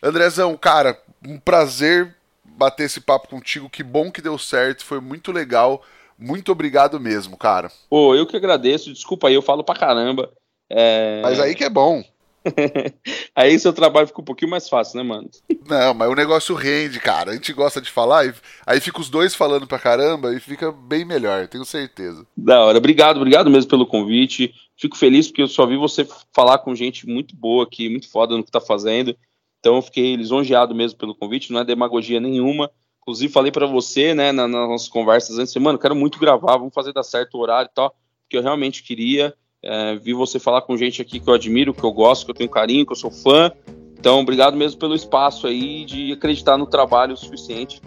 [0.00, 2.14] Andrezão, cara, um prazer
[2.44, 3.68] bater esse papo contigo.
[3.68, 5.84] Que bom que deu certo, foi muito legal.
[6.18, 7.70] Muito obrigado mesmo, cara.
[7.88, 8.92] Pô, eu que agradeço.
[8.92, 10.30] Desculpa aí, eu falo pra caramba.
[10.68, 11.20] É...
[11.22, 12.02] Mas aí que é bom.
[13.34, 15.28] Aí seu trabalho fica um pouquinho mais fácil, né, mano?
[15.68, 17.32] Não, mas o negócio rende, cara.
[17.32, 18.34] A gente gosta de falar, e
[18.66, 22.26] aí fica os dois falando pra caramba e fica bem melhor, tenho certeza.
[22.36, 22.78] Da hora.
[22.78, 24.54] Obrigado, obrigado mesmo pelo convite.
[24.76, 28.36] Fico feliz porque eu só vi você falar com gente muito boa aqui, muito foda
[28.36, 29.16] no que tá fazendo.
[29.58, 32.70] Então eu fiquei lisonjeado mesmo pelo convite, não é demagogia nenhuma.
[33.08, 36.92] Inclusive falei para você, né, nas nossas conversas antes, mano, quero muito gravar, vamos fazer
[36.92, 39.32] dar certo o horário e tal, porque eu realmente queria.
[39.62, 42.34] É, vi você falar com gente aqui que eu admiro, que eu gosto, que eu
[42.34, 43.50] tenho carinho, que eu sou fã.
[43.98, 47.80] Então, obrigado mesmo pelo espaço aí de acreditar no trabalho o suficiente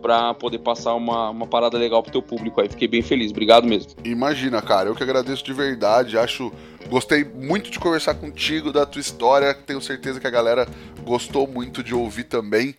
[0.00, 2.68] para poder passar uma, uma parada legal pro teu público aí.
[2.68, 3.32] Fiquei bem feliz.
[3.32, 3.94] Obrigado mesmo.
[4.04, 4.90] Imagina, cara.
[4.90, 6.16] Eu que agradeço de verdade.
[6.16, 6.52] Acho.
[6.88, 9.52] Gostei muito de conversar contigo, da tua história.
[9.52, 10.68] Tenho certeza que a galera
[11.04, 12.76] gostou muito de ouvir também.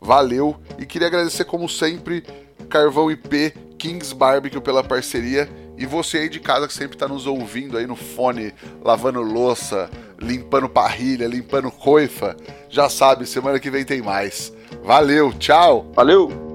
[0.00, 0.56] Valeu.
[0.78, 2.24] E queria agradecer, como sempre,
[2.68, 5.48] Carvão IP, Kings Barbecue pela parceria.
[5.76, 9.90] E você aí de casa que sempre está nos ouvindo aí no fone, lavando louça,
[10.20, 12.36] limpando parrilha, limpando coifa,
[12.68, 14.52] já sabe, semana que vem tem mais.
[14.84, 15.90] Valeu, tchau!
[15.94, 16.49] Valeu!